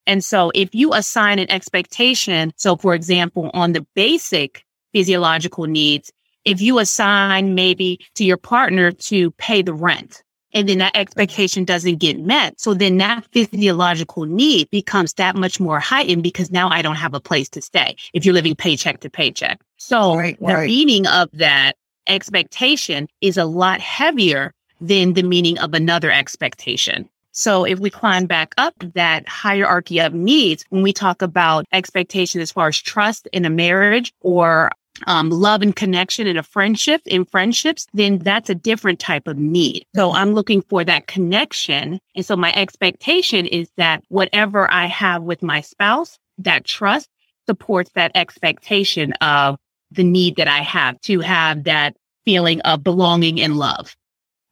And 0.08 0.24
so 0.24 0.52
if 0.54 0.74
you 0.76 0.93
assign 0.93 1.39
an 1.39 1.50
expectation, 1.50 2.54
so 2.58 2.76
for 2.76 2.93
example, 2.93 3.50
on 3.54 3.74
the 3.74 3.86
basic 3.95 4.63
physiological 4.93 5.65
needs, 5.65 6.12
if 6.43 6.62
you 6.62 6.80
assign 6.80 7.56
maybe 7.56 8.00
to 8.15 8.24
your 8.24 8.38
partner 8.38 8.91
to 8.91 9.32
pay 9.32 9.62
the 9.62 9.74
rent, 9.74 10.24
and 10.54 10.69
then 10.69 10.78
that 10.78 10.95
expectation 10.95 11.65
doesn't 11.65 11.98
get 11.98 12.17
met. 12.17 12.62
So 12.62 12.74
then 12.74 12.98
that 13.00 13.26
physiological 13.34 14.24
need 14.24 14.69
becomes 14.69 15.13
that 15.15 15.36
much 15.36 15.60
more 15.60 15.82
heightened 15.82 16.24
because 16.24 16.50
now 16.50 16.69
I 16.69 16.82
don't 16.82 16.95
have 16.95 17.13
a 17.13 17.19
place 17.19 17.50
to 17.50 17.62
stay 17.62 17.98
if 18.13 18.24
you're 18.24 18.34
living 18.34 18.56
paycheck 18.56 19.02
to 19.02 19.10
paycheck. 19.10 19.60
So 19.76 20.15
right, 20.15 20.39
the 20.39 20.45
right. 20.45 20.67
meaning 20.67 21.08
of 21.08 21.30
that 21.34 21.76
expectation 22.07 23.07
is 23.21 23.37
a 23.37 23.45
lot 23.45 23.81
heavier 23.81 24.53
than 24.81 25.13
the 25.13 25.23
meaning 25.23 25.57
of 25.59 25.73
another 25.73 26.11
expectation. 26.11 27.09
So 27.31 27.65
if 27.65 27.79
we 27.79 27.89
climb 27.89 28.27
back 28.27 28.53
up 28.57 28.73
that 28.93 29.27
hierarchy 29.27 29.99
of 29.99 30.13
needs, 30.13 30.63
when 30.69 30.83
we 30.83 30.93
talk 30.93 31.21
about 31.21 31.65
expectation 31.73 32.39
as 32.39 32.51
far 32.51 32.69
as 32.69 32.77
trust 32.77 33.27
in 33.33 33.43
a 33.43 33.49
marriage 33.49 34.13
or 34.21 34.71
um, 35.07 35.29
love 35.29 35.61
and 35.61 35.75
connection 35.75 36.27
in 36.27 36.37
a 36.37 36.43
friendship, 36.43 37.01
in 37.05 37.25
friendships, 37.25 37.87
then 37.93 38.19
that's 38.19 38.49
a 38.49 38.55
different 38.55 38.99
type 38.99 39.27
of 39.27 39.37
need. 39.37 39.85
So 39.95 40.13
I'm 40.13 40.33
looking 40.33 40.61
for 40.61 40.85
that 40.85 41.07
connection. 41.07 41.99
And 42.15 42.25
so 42.25 42.37
my 42.37 42.53
expectation 42.53 43.45
is 43.45 43.69
that 43.75 44.03
whatever 44.07 44.71
I 44.71 44.85
have 44.85 45.23
with 45.23 45.43
my 45.43 45.59
spouse, 45.59 46.17
that 46.37 46.63
trust 46.63 47.09
supports 47.47 47.91
that 47.95 48.11
expectation 48.15 49.11
of 49.21 49.57
the 49.91 50.04
need 50.04 50.36
that 50.38 50.48
I 50.48 50.60
have 50.60 51.00
to 51.02 51.19
have 51.21 51.63
that 51.65 51.95
feeling 52.26 52.62
of 52.62 52.84
belonging 52.84 53.39
and 53.39 53.58
love. 53.58 53.95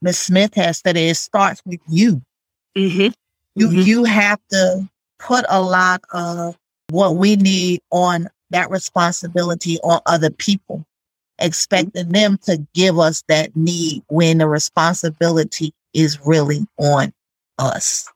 Ms. 0.01 0.19
Smith 0.19 0.53
has 0.55 0.79
said 0.79 0.97
it 0.97 1.15
starts 1.15 1.61
with 1.65 1.79
you. 1.87 2.21
Mm-hmm. 2.77 3.13
You 3.55 3.67
mm-hmm. 3.67 3.81
you 3.81 4.03
have 4.03 4.39
to 4.51 4.89
put 5.19 5.45
a 5.49 5.61
lot 5.61 6.03
of 6.11 6.57
what 6.89 7.15
we 7.15 7.35
need 7.35 7.81
on 7.91 8.29
that 8.49 8.69
responsibility 8.69 9.79
on 9.83 9.99
other 10.05 10.29
people, 10.29 10.85
expecting 11.39 12.09
them 12.09 12.37
to 12.43 12.65
give 12.73 12.99
us 12.99 13.23
that 13.27 13.55
need 13.55 14.03
when 14.07 14.39
the 14.39 14.47
responsibility 14.47 15.73
is 15.93 16.19
really 16.25 16.65
on 16.77 17.13
us. 17.57 18.09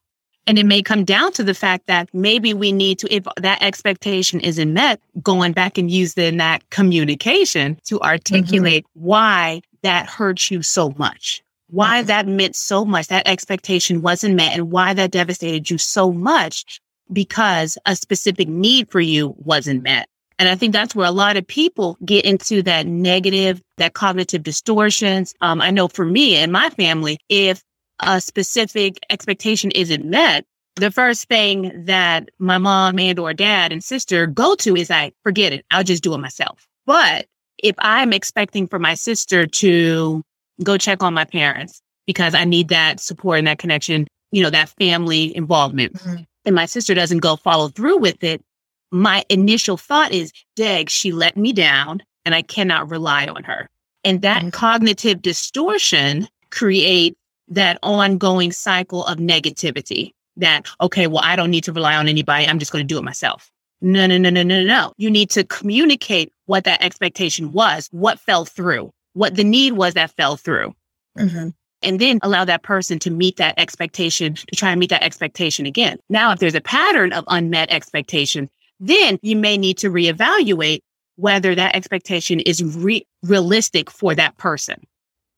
And 0.47 0.57
it 0.57 0.65
may 0.65 0.81
come 0.81 1.03
down 1.03 1.33
to 1.33 1.43
the 1.43 1.53
fact 1.53 1.87
that 1.87 2.09
maybe 2.13 2.53
we 2.53 2.71
need 2.71 2.99
to, 2.99 3.13
if 3.13 3.25
that 3.35 3.61
expectation 3.61 4.39
isn't 4.39 4.73
met, 4.73 5.01
going 5.21 5.51
back 5.51 5.77
and 5.77 5.91
using 5.91 6.37
that 6.37 6.67
communication 6.69 7.77
to 7.83 7.99
articulate 7.99 8.85
mm-hmm. 8.85 9.05
why 9.05 9.61
that 9.83 10.07
hurts 10.07 10.49
you 10.49 10.63
so 10.63 10.93
much, 10.97 11.43
why 11.69 12.01
that 12.01 12.27
meant 12.27 12.55
so 12.55 12.85
much, 12.85 13.07
that 13.07 13.27
expectation 13.27 14.01
wasn't 14.01 14.35
met, 14.35 14.53
and 14.53 14.71
why 14.71 14.93
that 14.93 15.11
devastated 15.11 15.69
you 15.69 15.77
so 15.77 16.13
much 16.13 16.79
because 17.11 17.77
a 17.85 17.95
specific 17.95 18.47
need 18.47 18.89
for 18.89 19.01
you 19.01 19.35
wasn't 19.37 19.83
met. 19.83 20.07
And 20.39 20.47
I 20.47 20.55
think 20.55 20.71
that's 20.71 20.93
where 20.93 21.07
a 21.07 21.11
lot 21.11 21.35
of 21.35 21.47
people 21.47 21.97
get 22.05 22.23
into 22.23 22.61
that 22.63 22.85
negative, 22.85 23.61
that 23.77 23.93
cognitive 23.93 24.43
distortions. 24.43 25.33
Um, 25.41 25.61
I 25.61 25.71
know 25.71 25.87
for 25.87 26.05
me 26.05 26.35
and 26.35 26.51
my 26.51 26.69
family, 26.69 27.19
if 27.27 27.63
a 27.99 28.21
specific 28.21 28.97
expectation 29.09 29.71
isn't 29.71 30.05
met, 30.05 30.45
the 30.75 30.91
first 30.91 31.27
thing 31.27 31.85
that 31.85 32.29
my 32.39 32.57
mom 32.57 32.99
and 32.99 33.17
or 33.19 33.33
dad 33.33 33.71
and 33.71 33.83
sister 33.83 34.27
go 34.27 34.55
to 34.55 34.75
is 34.75 34.89
like, 34.89 35.15
forget 35.23 35.53
it. 35.53 35.65
I'll 35.71 35.83
just 35.83 36.03
do 36.03 36.13
it 36.13 36.19
myself. 36.19 36.67
But 36.85 37.25
if 37.57 37.75
I'm 37.79 38.13
expecting 38.13 38.67
for 38.67 38.79
my 38.79 38.93
sister 38.93 39.47
to 39.47 40.23
go 40.63 40.77
check 40.77 41.01
on 41.03 41.13
my 41.13 41.25
parents 41.25 41.81
because 42.05 42.35
I 42.35 42.45
need 42.45 42.69
that 42.69 42.99
support 42.99 43.39
and 43.39 43.47
that 43.47 43.59
connection, 43.59 44.07
you 44.31 44.43
know, 44.43 44.49
that 44.49 44.69
family 44.69 45.35
involvement, 45.35 45.93
mm-hmm. 45.93 46.23
and 46.45 46.55
my 46.55 46.65
sister 46.65 46.93
doesn't 46.93 47.19
go 47.19 47.35
follow 47.35 47.69
through 47.69 47.97
with 47.97 48.23
it, 48.23 48.43
my 48.91 49.25
initial 49.29 49.77
thought 49.77 50.11
is, 50.11 50.31
Dag, 50.55 50.89
she 50.89 51.11
let 51.11 51.35
me 51.35 51.51
down 51.53 52.01
and 52.23 52.35
I 52.35 52.41
cannot 52.41 52.89
rely 52.89 53.27
on 53.27 53.43
her. 53.43 53.69
And 54.03 54.21
that 54.21 54.39
mm-hmm. 54.39 54.49
cognitive 54.49 55.21
distortion 55.21 56.27
create 56.51 57.17
that 57.49 57.79
ongoing 57.83 58.51
cycle 58.51 59.05
of 59.05 59.17
negativity 59.17 60.11
that, 60.37 60.67
okay, 60.81 61.07
well, 61.07 61.21
I 61.23 61.35
don't 61.35 61.51
need 61.51 61.63
to 61.65 61.73
rely 61.73 61.95
on 61.95 62.07
anybody. 62.07 62.47
I'm 62.47 62.59
just 62.59 62.71
going 62.71 62.85
to 62.85 62.93
do 62.93 62.97
it 62.97 63.03
myself. 63.03 63.49
No, 63.81 64.07
no, 64.07 64.17
no, 64.17 64.29
no, 64.29 64.43
no, 64.43 64.63
no. 64.63 64.93
You 64.97 65.09
need 65.09 65.29
to 65.31 65.43
communicate 65.43 66.31
what 66.45 66.63
that 66.63 66.83
expectation 66.83 67.51
was, 67.51 67.87
what 67.91 68.19
fell 68.19 68.45
through, 68.45 68.91
what 69.13 69.35
the 69.35 69.43
need 69.43 69.73
was 69.73 69.93
that 69.93 70.11
fell 70.11 70.37
through. 70.37 70.73
Mm-hmm. 71.17 71.49
And 71.83 71.99
then 71.99 72.19
allow 72.23 72.43
that 72.43 72.63
person 72.63 72.97
to 72.99 73.11
meet 73.11 73.37
that 73.37 73.53
expectation, 73.57 74.33
to 74.33 74.55
try 74.55 74.71
and 74.71 74.79
meet 74.79 74.89
that 74.89 75.03
expectation 75.03 75.67
again. 75.67 75.97
Now, 76.09 76.31
if 76.31 76.39
there's 76.39 76.55
a 76.55 76.61
pattern 76.61 77.13
of 77.13 77.23
unmet 77.27 77.71
expectation, 77.71 78.49
then 78.79 79.19
you 79.21 79.35
may 79.35 79.57
need 79.57 79.77
to 79.79 79.89
reevaluate 79.89 80.81
whether 81.17 81.53
that 81.53 81.75
expectation 81.75 82.39
is 82.39 82.63
re- 82.63 83.05
realistic 83.23 83.91
for 83.91 84.15
that 84.15 84.37
person. 84.37 84.81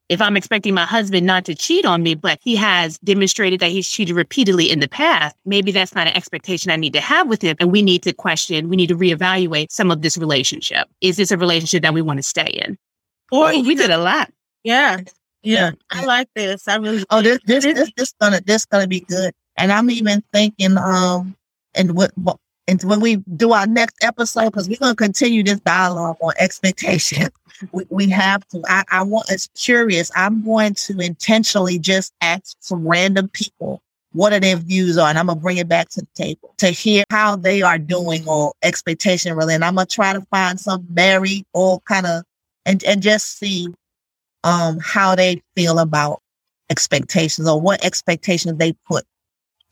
If 0.09 0.21
I'm 0.21 0.35
expecting 0.35 0.73
my 0.73 0.85
husband 0.85 1.27
not 1.27 1.45
to 1.45 1.55
cheat 1.55 1.85
on 1.85 2.01
me, 2.01 2.15
but 2.15 2.39
he 2.41 2.55
has 2.55 2.97
demonstrated 2.99 3.59
that 3.59 3.69
he's 3.69 3.87
cheated 3.87 4.15
repeatedly 4.15 4.69
in 4.69 4.79
the 4.79 4.87
past, 4.87 5.35
maybe 5.45 5.71
that's 5.71 5.93
not 5.93 6.07
an 6.07 6.17
expectation 6.17 6.71
I 6.71 6.77
need 6.77 6.93
to 6.93 7.01
have 7.01 7.27
with 7.27 7.43
him. 7.43 7.55
And 7.59 7.71
we 7.71 7.83
need 7.83 8.01
to 8.03 8.13
question, 8.13 8.69
we 8.69 8.75
need 8.75 8.87
to 8.87 8.95
reevaluate 8.95 9.71
some 9.71 9.91
of 9.91 10.01
this 10.01 10.17
relationship. 10.17 10.87
Is 10.99 11.17
this 11.17 11.29
a 11.31 11.37
relationship 11.37 11.83
that 11.83 11.93
we 11.93 12.01
want 12.01 12.17
to 12.17 12.23
stay 12.23 12.47
in? 12.65 12.77
Or 13.31 13.49
we 13.49 13.75
did 13.75 13.91
a 13.91 13.99
lot. 13.99 14.31
Yeah. 14.63 15.01
Yeah. 15.43 15.71
I 15.91 16.03
like 16.05 16.27
this. 16.35 16.67
I 16.67 16.77
really 16.77 17.05
Oh, 17.11 17.21
this 17.21 17.39
this 17.45 17.63
this 17.63 17.91
this 17.95 18.13
gonna 18.19 18.41
this 18.41 18.65
gonna 18.65 18.87
be 18.87 19.01
good. 19.01 19.33
And 19.57 19.71
I'm 19.71 19.89
even 19.89 20.23
thinking 20.33 20.77
um 20.77 21.35
and 21.75 21.95
what, 21.95 22.11
what 22.17 22.37
and 22.69 22.83
when 22.83 22.99
we 22.99 23.15
do 23.35 23.51
our 23.51 23.65
next 23.65 23.95
episode, 24.03 24.45
because 24.45 24.69
we're 24.69 24.77
going 24.77 24.91
to 24.91 25.03
continue 25.03 25.41
this 25.41 25.59
dialogue 25.61 26.17
on 26.21 26.33
expectation, 26.37 27.29
we, 27.71 27.85
we 27.89 28.09
have 28.09 28.47
to. 28.49 28.61
I, 28.67 28.83
I 28.91 29.01
want, 29.01 29.31
it's 29.31 29.49
curious. 29.55 30.11
I'm 30.15 30.45
going 30.45 30.75
to 30.75 30.99
intentionally 30.99 31.79
just 31.79 32.13
ask 32.21 32.55
some 32.59 32.87
random 32.87 33.27
people 33.29 33.81
what 34.11 34.33
are 34.33 34.39
their 34.39 34.57
views 34.57 34.99
on. 34.99 35.09
And 35.09 35.19
I'm 35.19 35.27
gonna 35.27 35.39
bring 35.39 35.57
it 35.57 35.67
back 35.67 35.89
to 35.89 36.01
the 36.01 36.07
table 36.15 36.53
to 36.57 36.69
hear 36.69 37.03
how 37.09 37.35
they 37.35 37.61
are 37.61 37.77
doing 37.77 38.27
on 38.27 38.51
expectation 38.63 39.35
really. 39.35 39.55
And 39.55 39.63
I'm 39.65 39.75
gonna 39.75 39.85
try 39.85 40.13
to 40.13 40.21
find 40.31 40.59
some 40.59 40.87
married 40.89 41.45
or 41.53 41.79
kind 41.81 42.07
of 42.07 42.23
and 42.65 42.83
and 42.83 43.03
just 43.03 43.37
see 43.37 43.67
um 44.43 44.79
how 44.81 45.15
they 45.15 45.43
feel 45.55 45.77
about 45.77 46.21
expectations 46.71 47.47
or 47.47 47.61
what 47.61 47.85
expectations 47.85 48.57
they 48.57 48.73
put 48.87 49.05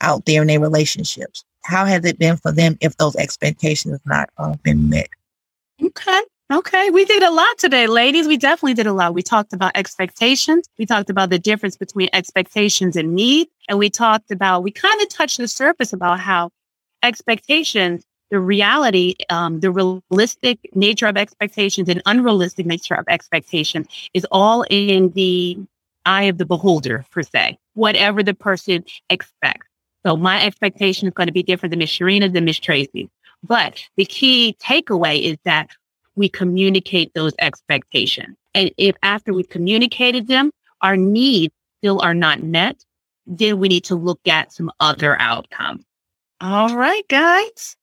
out 0.00 0.24
there 0.24 0.42
in 0.42 0.48
their 0.48 0.60
relationships 0.60 1.44
how 1.64 1.84
has 1.84 2.04
it 2.04 2.18
been 2.18 2.36
for 2.36 2.52
them 2.52 2.76
if 2.80 2.96
those 2.96 3.16
expectations 3.16 3.92
have 3.92 4.06
not 4.06 4.30
uh, 4.38 4.54
been 4.62 4.88
met? 4.88 5.08
Okay. 5.82 6.20
Okay. 6.50 6.88
We 6.90 7.04
did 7.04 7.22
a 7.22 7.30
lot 7.30 7.58
today, 7.58 7.86
ladies. 7.86 8.26
We 8.26 8.38
definitely 8.38 8.72
did 8.72 8.86
a 8.86 8.94
lot. 8.94 9.12
We 9.12 9.22
talked 9.22 9.52
about 9.52 9.72
expectations. 9.74 10.66
We 10.78 10.86
talked 10.86 11.10
about 11.10 11.28
the 11.28 11.38
difference 11.38 11.76
between 11.76 12.08
expectations 12.14 12.96
and 12.96 13.14
need. 13.14 13.48
And 13.68 13.78
we 13.78 13.90
talked 13.90 14.30
about, 14.30 14.62
we 14.62 14.70
kind 14.70 15.00
of 15.02 15.10
touched 15.10 15.36
the 15.36 15.46
surface 15.46 15.92
about 15.92 16.20
how 16.20 16.50
expectations, 17.02 18.02
the 18.30 18.40
reality, 18.40 19.14
um, 19.28 19.60
the 19.60 19.70
realistic 19.70 20.58
nature 20.74 21.06
of 21.06 21.18
expectations 21.18 21.88
and 21.90 22.00
unrealistic 22.06 22.64
nature 22.64 22.94
of 22.94 23.04
expectation 23.08 23.86
is 24.14 24.26
all 24.32 24.64
in 24.70 25.10
the 25.10 25.58
eye 26.06 26.24
of 26.24 26.38
the 26.38 26.46
beholder, 26.46 27.04
per 27.10 27.22
se, 27.22 27.58
whatever 27.74 28.22
the 28.22 28.34
person 28.34 28.84
expects. 29.10 29.67
So 30.06 30.16
my 30.16 30.44
expectation 30.44 31.08
is 31.08 31.14
going 31.14 31.26
to 31.26 31.32
be 31.32 31.42
different 31.42 31.70
than 31.70 31.80
Miss 31.80 31.90
Sharina 31.90 32.32
than 32.32 32.44
Miss 32.44 32.58
Tracy. 32.58 33.10
But 33.42 33.84
the 33.96 34.04
key 34.04 34.56
takeaway 34.60 35.22
is 35.22 35.36
that 35.44 35.70
we 36.16 36.28
communicate 36.28 37.14
those 37.14 37.32
expectations. 37.38 38.36
And 38.54 38.70
if 38.76 38.96
after 39.02 39.32
we've 39.32 39.48
communicated 39.48 40.26
them, 40.26 40.50
our 40.82 40.96
needs 40.96 41.54
still 41.78 42.00
are 42.00 42.14
not 42.14 42.42
met, 42.42 42.84
then 43.26 43.58
we 43.58 43.68
need 43.68 43.84
to 43.84 43.94
look 43.94 44.20
at 44.26 44.52
some 44.52 44.70
other 44.80 45.20
outcomes. 45.20 45.84
All 46.40 46.76
right, 46.76 47.06
guys. 47.08 47.76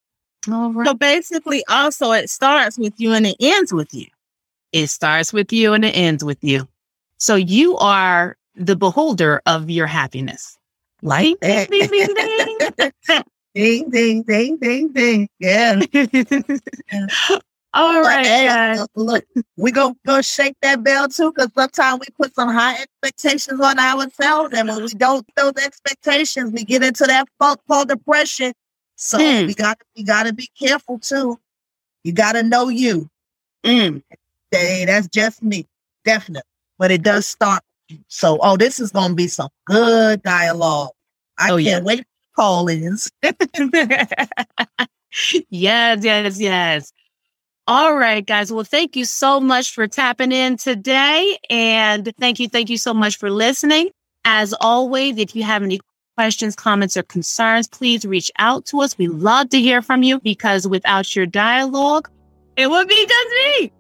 All 0.51 0.71
right. 0.73 0.88
So 0.88 0.93
basically, 0.93 1.63
also, 1.69 2.12
it 2.12 2.30
starts 2.30 2.78
with 2.78 2.93
you 2.97 3.13
and 3.13 3.28
it 3.28 3.38
ends 3.39 3.73
with 3.73 3.93
you. 3.93 4.08
It 4.71 4.88
starts 4.88 5.32
with 5.32 5.54
you 5.54 5.73
and 5.73 5.86
it 5.86 5.95
ends 5.95 6.23
with 6.23 6.43
you. 6.43 6.67
So 7.17 7.36
you 7.36 7.78
are 7.78 8.38
the 8.56 8.75
beholder 8.75 9.41
of 9.45 9.69
your 9.69 9.88
happiness. 9.88 10.58
Like 11.06 11.39
ding, 11.39 11.68
ding, 11.70 11.89
ding, 11.91 12.58
ding. 12.78 12.91
ding, 13.54 13.89
ding, 13.91 14.24
ding, 14.24 14.58
ding, 14.58 14.91
ding. 14.91 15.30
Yeah. 15.39 15.80
All 17.76 18.02
right. 18.02 18.26
Hey, 18.26 18.80
look, 18.96 19.24
we 19.56 19.72
gonna 19.72 19.96
go 20.04 20.24
shake 20.24 20.56
that 20.63 20.84
bell 20.84 21.08
too, 21.08 21.32
because 21.32 21.52
sometimes 21.56 22.00
we 22.00 22.08
put 22.20 22.34
some 22.34 22.50
high 22.50 22.82
expectations 22.82 23.62
on 23.62 23.78
ourselves, 23.78 24.56
and 24.58 24.68
when 24.68 24.82
we 24.82 24.89
don't 24.89 25.24
those 25.36 25.54
expectations, 25.63 26.52
we 26.52 26.63
get 26.63 26.82
into 26.82 27.04
that 27.04 27.28
funk 27.38 27.60
called 27.68 27.89
depression. 27.89 28.54
So 28.96 29.20
mm. 29.20 29.46
we 29.46 29.54
got 29.54 29.78
we 29.96 30.04
gotta 30.04 30.34
be 30.34 30.50
careful 30.58 30.98
too. 30.98 31.39
You 32.04 32.13
gotta 32.13 32.41
know 32.41 32.70
you. 32.70 33.12
Mm. 33.63 34.02
Hey, 34.50 34.86
that's 34.86 35.08
just 35.08 35.44
me, 35.44 35.68
definitely. 36.04 36.50
But 36.80 36.89
it 36.89 37.04
does 37.04 37.28
start. 37.28 37.62
So, 38.08 38.39
oh, 38.41 38.58
this 38.58 38.80
is 38.80 38.91
gonna 38.91 39.13
be 39.13 39.28
some 39.28 39.50
good 39.65 40.21
dialogue. 40.24 40.89
I 41.38 41.52
oh, 41.52 41.58
can't 41.58 41.65
yeah. 41.65 41.82
wait 41.82 42.00
for 42.00 42.06
call-ins. 42.36 43.12
yes, 45.50 46.04
yes, 46.04 46.39
yes. 46.39 46.91
All 47.67 47.95
right, 47.95 48.26
guys. 48.26 48.54
Well, 48.54 48.63
thank 48.63 48.95
you 48.95 49.06
so 49.06 49.39
much 49.39 49.71
for 49.71 49.88
tapping 49.88 50.32
in 50.32 50.58
today. 50.58 51.38
And 51.50 52.13
thank 52.19 52.39
you, 52.39 52.48
thank 52.48 52.69
you 52.69 52.78
so 52.78 52.93
much 52.93 53.17
for 53.17 53.32
listening. 53.32 53.89
As 54.24 54.54
always, 54.62 55.17
if 55.17 55.36
you 55.36 55.43
have 55.43 55.63
any 55.63 55.80
questions, 56.15 56.56
comments, 56.56 56.95
or 56.95 57.04
concerns, 57.04 57.67
please 57.67 58.06
reach 58.06 58.32
out 58.38 58.65
to 58.67 58.82
us. 58.82 58.98
We 58.98 59.08
love 59.08 59.50
to 59.50 59.60
hear 59.60 59.82
from 59.82 60.04
you 60.04 60.19
because 60.19 60.67
without 60.67 61.15
your 61.15 61.26
dialogue, 61.26 62.10
it 62.56 62.69
would 62.69 62.88
be 62.88 63.08
just 63.08 63.30
me. 63.30 63.71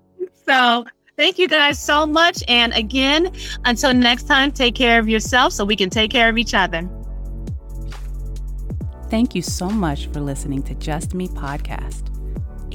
So 0.47 0.85
thank 1.17 1.37
you 1.37 1.47
guys 1.47 1.79
so 1.79 2.05
much. 2.05 2.43
And 2.47 2.73
again, 2.73 3.31
until 3.65 3.93
next 3.93 4.23
time, 4.23 4.51
take 4.51 4.75
care 4.75 4.99
of 4.99 5.07
yourself 5.07 5.53
so 5.53 5.65
we 5.65 5.75
can 5.75 5.89
take 5.89 6.11
care 6.11 6.29
of 6.29 6.37
each 6.37 6.53
other. 6.53 6.89
Thank 9.09 9.35
you 9.35 9.41
so 9.41 9.69
much 9.69 10.07
for 10.07 10.19
listening 10.19 10.63
to 10.63 10.75
Just 10.75 11.13
Me 11.13 11.27
Podcast. 11.27 12.11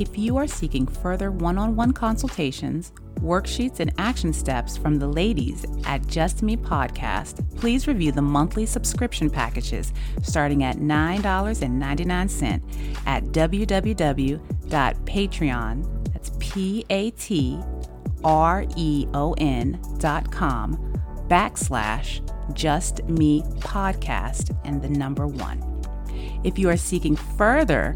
If 0.00 0.16
you 0.16 0.36
are 0.36 0.46
seeking 0.46 0.86
further 0.86 1.30
one 1.30 1.58
on 1.58 1.76
one 1.76 1.92
consultations, 1.92 2.92
worksheets, 3.20 3.80
and 3.80 3.92
action 3.98 4.32
steps 4.32 4.76
from 4.76 4.96
the 4.98 5.06
ladies 5.06 5.66
at 5.84 6.06
Just 6.06 6.42
Me 6.42 6.56
Podcast, 6.56 7.44
please 7.56 7.86
review 7.86 8.12
the 8.12 8.22
monthly 8.22 8.64
subscription 8.64 9.28
packages 9.28 9.92
starting 10.22 10.64
at 10.64 10.76
$9.99 10.78 12.62
at 13.06 13.24
www.patreon, 13.24 14.42
that's 16.12 16.30
P 16.38 16.86
A 16.88 17.10
T 17.10 17.60
R 18.24 18.64
E 18.76 19.06
O 19.14 19.34
N 19.38 19.80
dot 19.98 20.30
com 20.30 20.76
backslash 21.28 22.20
Just 22.54 23.04
Me 23.04 23.42
Podcast 23.60 24.56
and 24.64 24.82
the 24.82 24.88
number 24.88 25.26
one. 25.26 25.62
If 26.44 26.58
you 26.58 26.68
are 26.68 26.76
seeking 26.76 27.16
further 27.16 27.92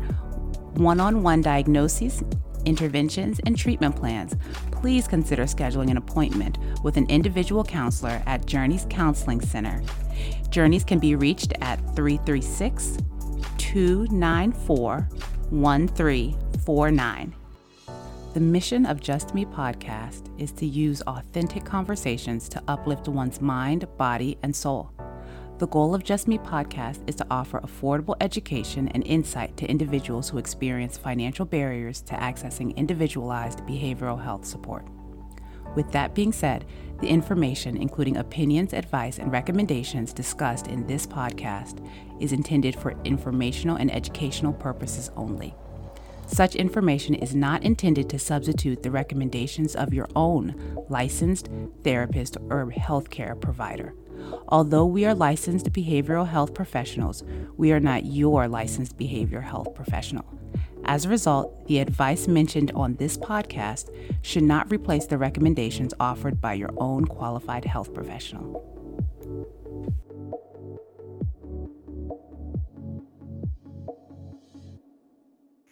one 0.75 1.01
on 1.01 1.23
one 1.23 1.41
diagnoses, 1.41 2.23
interventions, 2.65 3.41
and 3.47 3.57
treatment 3.57 3.97
plans, 3.97 4.37
please 4.71 5.09
consider 5.09 5.45
scheduling 5.45 5.91
an 5.91 5.97
appointment 5.97 6.59
with 6.83 6.97
an 6.97 7.07
individual 7.09 7.65
counselor 7.65 8.23
at 8.27 8.47
Journeys 8.47 8.87
Counseling 8.91 9.41
Center. 9.41 9.83
Journeys 10.51 10.85
can 10.85 10.99
be 10.99 11.15
reached 11.17 11.53
at 11.61 11.79
336 11.97 12.99
294 13.59 15.09
1349. 15.51 17.35
The 18.35 18.40
mission 18.40 18.85
of 18.85 19.01
Just 19.01 19.33
Me 19.33 19.44
podcast 19.44 20.29
is 20.40 20.51
to 20.55 20.66
use 20.66 21.03
authentic 21.03 21.64
conversations 21.64 22.49
to 22.49 22.61
uplift 22.66 23.07
one's 23.07 23.40
mind, 23.40 23.87
body, 23.97 24.37
and 24.42 24.57
soul. 24.57 24.90
The 25.59 25.68
goal 25.68 25.94
of 25.94 26.03
Just 26.03 26.27
Me 26.27 26.38
podcast 26.38 27.09
is 27.09 27.14
to 27.14 27.27
offer 27.31 27.61
affordable 27.61 28.16
education 28.20 28.88
and 28.88 29.07
insight 29.07 29.57
to 29.59 29.70
individuals 29.70 30.29
who 30.29 30.38
experience 30.38 30.99
financial 30.99 31.47
barriers 31.47 32.01
to 32.01 32.14
accessing 32.14 32.75
individualized 32.75 33.61
behavioral 33.61 34.20
health 34.20 34.44
support. 34.44 34.85
With 35.77 35.92
that 35.92 36.16
being 36.16 36.33
said, 36.33 36.64
the 37.01 37.07
information, 37.07 37.77
including 37.77 38.16
opinions, 38.16 38.73
advice, 38.73 39.20
and 39.20 39.31
recommendations 39.31 40.12
discussed 40.12 40.66
in 40.66 40.88
this 40.88 41.07
podcast, 41.07 41.87
is 42.18 42.33
intended 42.33 42.75
for 42.75 43.01
informational 43.05 43.77
and 43.77 43.94
educational 43.94 44.53
purposes 44.53 45.12
only. 45.16 45.55
Such 46.27 46.57
information 46.57 47.15
is 47.15 47.35
not 47.35 47.63
intended 47.63 48.09
to 48.11 48.19
substitute 48.19 48.83
the 48.83 48.91
recommendations 48.91 49.77
of 49.77 49.95
your 49.95 50.09
own 50.17 50.85
licensed 50.89 51.49
therapist 51.83 52.37
or 52.51 52.73
healthcare 52.77 53.41
provider. 53.41 53.95
Although 54.49 54.87
we 54.87 55.05
are 55.05 55.15
licensed 55.15 55.73
behavioral 55.73 56.27
health 56.27 56.55
professionals, 56.55 57.23
we 57.57 57.73
are 57.73 57.81
not 57.81 58.07
your 58.07 58.49
licensed 58.49 58.97
behavioral 58.97 59.43
health 59.43 59.75
professional. 59.75 60.25
As 60.85 61.05
a 61.05 61.09
result, 61.09 61.67
the 61.67 61.79
advice 61.79 62.29
mentioned 62.29 62.71
on 62.75 62.97
this 62.97 63.17
podcast 63.17 63.89
should 64.23 64.43
not 64.43 64.71
replace 64.71 65.07
the 65.07 65.19
recommendations 65.19 65.95
offered 65.99 66.41
by 66.41 66.55
your 66.55 66.71
own 66.77 67.05
qualified 67.07 67.65
health 67.65 67.95
professional. 67.95 68.74